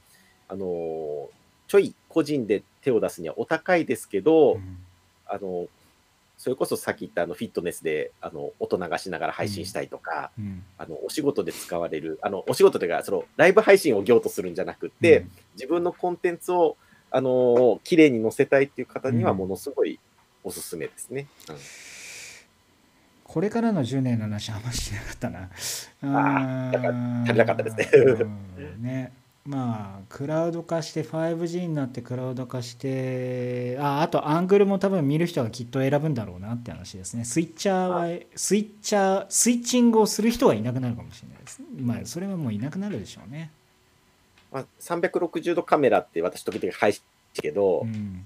[0.48, 4.78] あのーちょい個人で手を出すにはお高いですけど、うん。
[5.26, 5.66] あの
[6.38, 10.62] それこそさっき言ったあのフィットネスであの音流しながら配信したいとか、うん。
[10.78, 15.30] あのお仕事で使われる、あのお仕事というかそのライブ配信を業とするんじゃなくて、うん。
[15.54, 16.76] 自分のコンテンツを
[17.10, 19.38] あのー綺麗に載せたいっていう方にはうん。
[19.38, 19.98] ものすごい
[20.44, 21.26] おすすめですね。
[21.48, 21.56] うん。
[23.24, 25.50] これからの10年の話あんましなかったな。
[26.02, 27.90] あーだから足りなかったですね。
[27.94, 28.24] う
[28.80, 28.82] ん。
[28.82, 29.12] ね。
[29.46, 37.24] まあクラウド化して 5G になってクラウド化してああとアングルも多分見る人がきっと選ぶんだろうなって話ですね。
[37.24, 43.50] スイッチャーはスイッチャースイッチングをする人はいなくなるかもしれないですまあそれはもういなくなるでしょうね
[44.52, 47.02] まあ、360度カメラって私時々配信
[47.34, 48.24] けど、うん。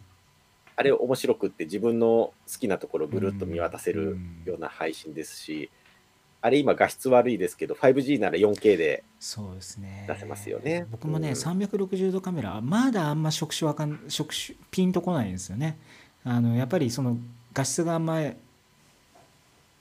[0.74, 4.42] あれ面白くって自分の好きなところをぐるっと見渡せるうん。
[4.44, 5.70] ような配信ですし、
[6.40, 10.06] あれ今画質悪いですけど 5G なら 4K でそうですね。
[10.08, 10.86] 出せますよね。
[10.90, 11.34] 僕もね、うん。
[11.34, 15.78] 360度カメラまだあんま触手わかん触手ピンとこないんですよね。
[16.24, 17.16] あのやっぱりその
[17.52, 18.20] 画質があんま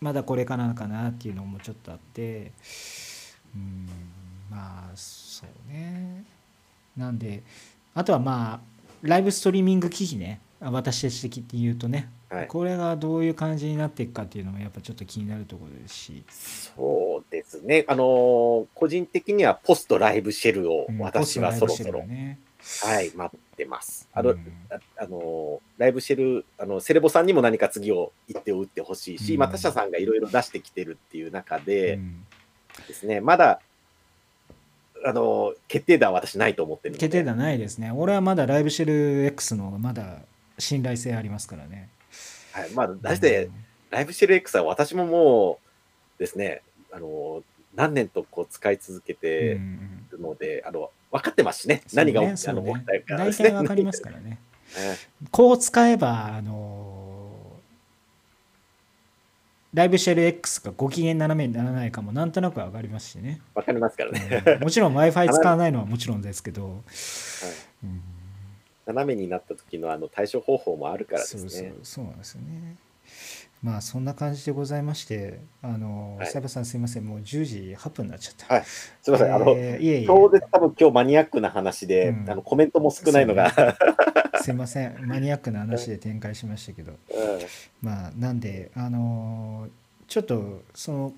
[0.02, 2.52] まだこれからかなっていうのもちょっとあって
[3.56, 3.88] うん
[4.52, 6.26] まあそうね。
[6.98, 7.42] なんで
[7.96, 8.60] あとはまあ
[9.02, 10.42] ライブストリーミング機器ね。
[10.60, 12.48] 私たち的って言うとね、はい。
[12.48, 17.84] これがどういう感じになっていくかっていうのもやっぱちょっと気になるところですし、そうですね。
[17.88, 22.40] あのー個人的にはポストライブシェルをうん私はそろそろ、ライブシェルね。
[22.84, 24.08] はい待ってます。
[24.14, 24.54] あの、うん。
[24.70, 29.40] ああのーライブシェルあのセレボさんにも何か次を一手を打ってほしいし、うん。
[29.40, 32.26] まあ他社さんがいろいろ出してきてるっていう中でうん。
[32.88, 33.62] ですね、まだ
[35.06, 37.92] あのー決定打は私ないと思ってるので決定打ないですね。
[37.92, 40.20] 俺はまだライブシェル X のまだ
[40.60, 41.90] 信頼性ありますからね。
[42.52, 43.50] はい、まあ、出して、
[43.90, 45.60] ライブシェル X は私もも
[46.18, 47.44] うですね、あの、
[47.76, 53.32] 何年とこう使い続けうんてうんるので、あの、分かってますしね、ね何が、あの、そうね問題かね。
[53.32, 54.40] 体わかりますからね。
[54.76, 54.98] ね
[55.32, 56.91] こう使えば、あの
[59.74, 63.40] ライブシェル X がご機嫌斜めにならないかもなんとなくわかりますしね。
[63.56, 64.44] わかりますからね。
[64.46, 64.64] うん。
[64.64, 66.74] もちろん Wi-Fi 使わないのはもちろんですけど、はい。
[67.86, 68.02] うん。
[68.86, 71.74] 斜めになった時のあの対処方法もあるからでそうそうすね。
[71.84, 72.76] そうなんですよね。
[73.64, 76.28] まあそんな感じでございまして、あの、はい。
[76.28, 78.54] さんすいません、もう10時8分になっちゃった。
[78.56, 78.66] はい。
[78.66, 80.08] すみません、あの、えーいえいえ。
[80.08, 82.30] 超絶多分今日マニアックな話で、うん。
[82.30, 83.54] あのコメントも少ないのが、
[84.42, 84.96] すいません。
[85.08, 86.92] マニアックな話で展開しましたけど。
[86.92, 86.98] うん。
[87.82, 89.70] まあなんであのー
[90.08, 91.14] ちょっとその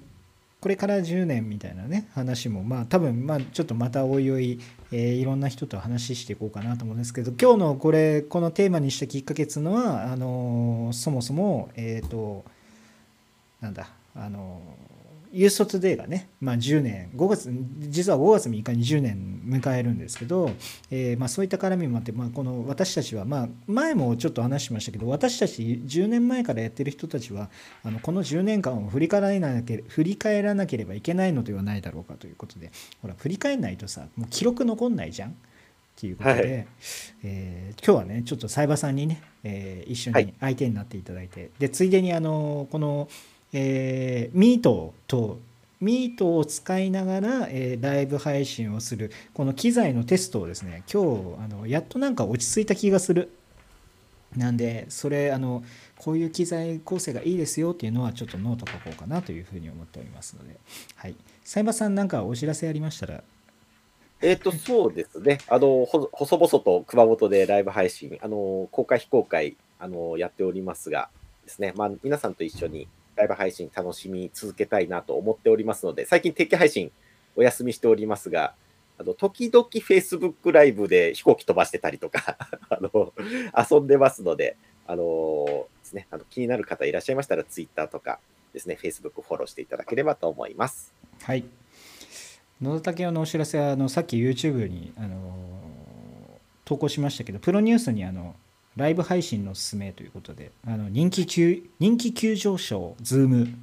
[0.61, 4.59] これから10年みたいなね話もまあ多分まあちょっとまたおいおい、
[4.91, 12.45] えーいろんな人と話していこうかなと思うんですけど今日のこれこのテーマにしたきっかけっつうのはあのーそもそもえっ、と
[13.61, 14.61] なんだあの
[15.33, 17.49] ユーストデーがね、まあ、10年5月
[17.89, 20.51] 実は5月3日に10年迎えるんですけど、
[20.91, 27.49] えーまあ、そういった絡みもあって、まあ、この私たちは、まあ、前もちょっと話しましたけど私たち10年前からやってる人たちは
[27.83, 32.71] あのこの10年間を振り返らなけれ振り返らなければいけないのではないだろうかということで
[33.01, 35.29] ほら振り返らないとさもう記録残んないじゃん？
[35.31, 35.33] っ
[35.95, 36.67] ていうことで、はい。
[37.23, 40.25] えー今日はねちょっとサイバーさんにね、えー一緒はい。
[40.25, 43.07] に相手になっていただいて、でついでにあのこの、
[43.53, 45.39] えーミートと
[45.79, 49.11] ミートを使いながら、えーライブ配信をする。
[49.33, 51.03] この機材のテストをですね今
[51.37, 53.29] 日あのやっとなんか落ち着いた気がする。
[54.35, 55.63] なんでそれあの
[55.97, 60.59] こういう機材構成がいいですよっていうのはちょっとノート書こうかなというふうに思っておりますので。
[60.95, 61.15] はい。
[61.43, 63.23] サイバーさんなんかお知らせありましたら？
[64.21, 65.39] えっ、と、そうですね。
[65.49, 71.09] あの、ほ細々と熊本でライブ配信、あの、公開非公開、あの、やっておりますが
[71.43, 76.91] ですね、まあ、皆さんと一緒にライブ配信楽しみ続けたいなと思っておりますので、最近定期配信
[77.35, 78.55] お休みしておりますが、
[78.97, 82.37] あの、時々 Facebook ライブで飛行機飛ばしてたりとか、
[82.69, 83.13] あの、
[83.69, 88.19] 遊んでますので、あのですね、あの気になる方いらっしゃいましたら、Twitter とか
[88.53, 90.93] ですね、Facebook フォローしていただければと思います。
[91.21, 91.45] はい
[92.61, 98.35] 野田武雄のお知らせはあのさっき YouTube にあの投稿しましたけどプロニュースにあの
[98.75, 103.53] ライブ配信のおすすめということであの人気急人気急上昇 Zoom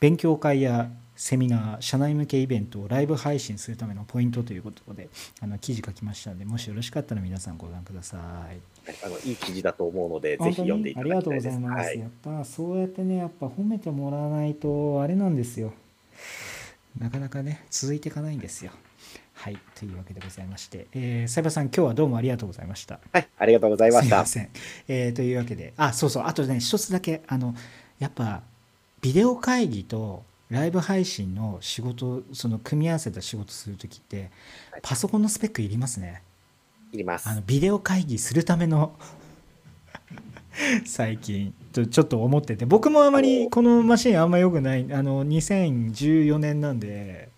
[0.00, 5.10] 勉強会やセミナー社内向けイベントをライブ配信するためのポイントということで
[5.42, 8.20] あの記事書きましたのでもしよろしかったら皆さんご覧ください。
[8.20, 8.60] はい
[9.04, 11.60] あのいい記事だと思うので、ぜひ読んでいたにありがとうだきたいです。
[11.60, 11.86] ございます。
[11.86, 15.72] はいやっぱそうやってね、やっぱ褒めてもらわないとあれなんですよ。
[16.98, 18.72] なかなかね、続いていかないんですよ。
[19.40, 23.00] はい、というわけでございまして、えー、サイバーさん、今日はどうもありがとうございました。
[23.10, 24.46] はい、ありがとうございましたすいま。
[24.46, 24.50] せん。
[24.86, 27.54] えーというわけで、あ、そうそう、あとね、一つだけ、あの、
[27.98, 28.42] やっぱ、
[29.00, 34.28] ビデオ会議とライブ配信の仕事、その組み合わせた仕事するときって
[34.72, 36.20] はい、パソコンのスペックいりますね。
[36.92, 37.34] いりますあ。
[37.34, 38.92] のビデオ会議するための
[40.84, 47.29] 最近ちょちょっと思ってて僕もあまりこのマシンあんま良くないあの2014年なんで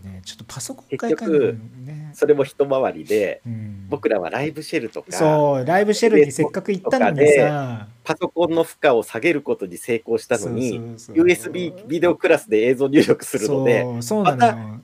[0.00, 7.88] ねちょっとパソコン買い替えるのね、それも一回りで、うん、僕らはライブシェルとか、そうライブシェルにせっかく行ったのにさ。
[8.06, 14.80] パソコンの負荷を下げることに成功したのに、USB ビデオクラスで映像入力するので、そうそうなのよ、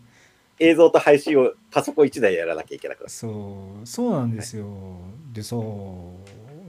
[0.59, 3.10] 映像と配信をパソコン1台やらなきゃいけなくなる。
[3.10, 4.66] そうそうなんですよ、
[5.32, 5.55] でさ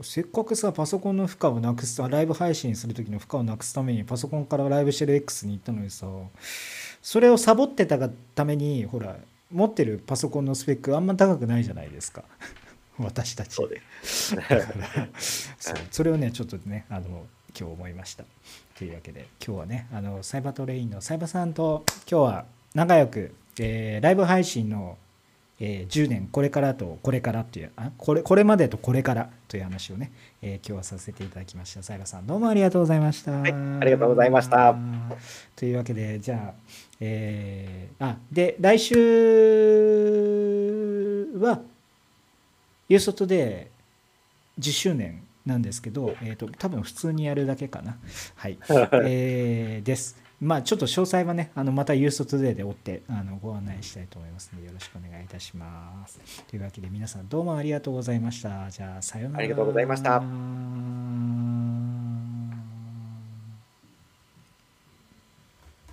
[0.02, 6.06] せっかくさパソコンの負荷をなくすライブ配信する時の負荷をなくすためにパソコンからライブシェル X に行ったのにさ
[7.04, 9.16] それをサボってたがためにほら
[9.52, 12.24] 持ってるパソコンのスペックあんま高くないじゃないですか。
[12.98, 13.52] 私たち。
[13.52, 14.34] そうです。
[15.60, 17.26] そうそれをねちょっとねあの
[17.56, 18.24] 今日思いました。
[18.78, 22.44] というわけで今日はねあのサイバートレインのサイバーさんと今日は
[22.74, 24.96] 仲良く、えーライブ配信の、
[25.60, 30.10] えー10年これからとこれからっていうあこれこれまでとこれからという話をね、
[30.40, 31.82] えー今日はさせていただきました。
[31.82, 34.74] サイバーさんどうもありがとうございました、はいありがとうございました。
[35.54, 36.54] というわけでじゃあ
[37.00, 38.94] えーあで来週
[41.38, 41.60] は
[42.88, 43.70] ユーストで
[44.58, 47.96] 10周年なんですけど、えー、と多分普通にやるだけかな。
[48.36, 48.58] はい。
[49.04, 50.22] えーです。
[50.40, 56.18] まあちょっと詳細はね、あのまたユーストトゥデイで追ってあのご案内したいと思いますので、よろしくお願いいたします。
[56.48, 58.70] というわけで皆さんどうもありがとうございました。
[58.70, 59.40] じゃあさようなら。
[59.40, 60.22] ありがとうございました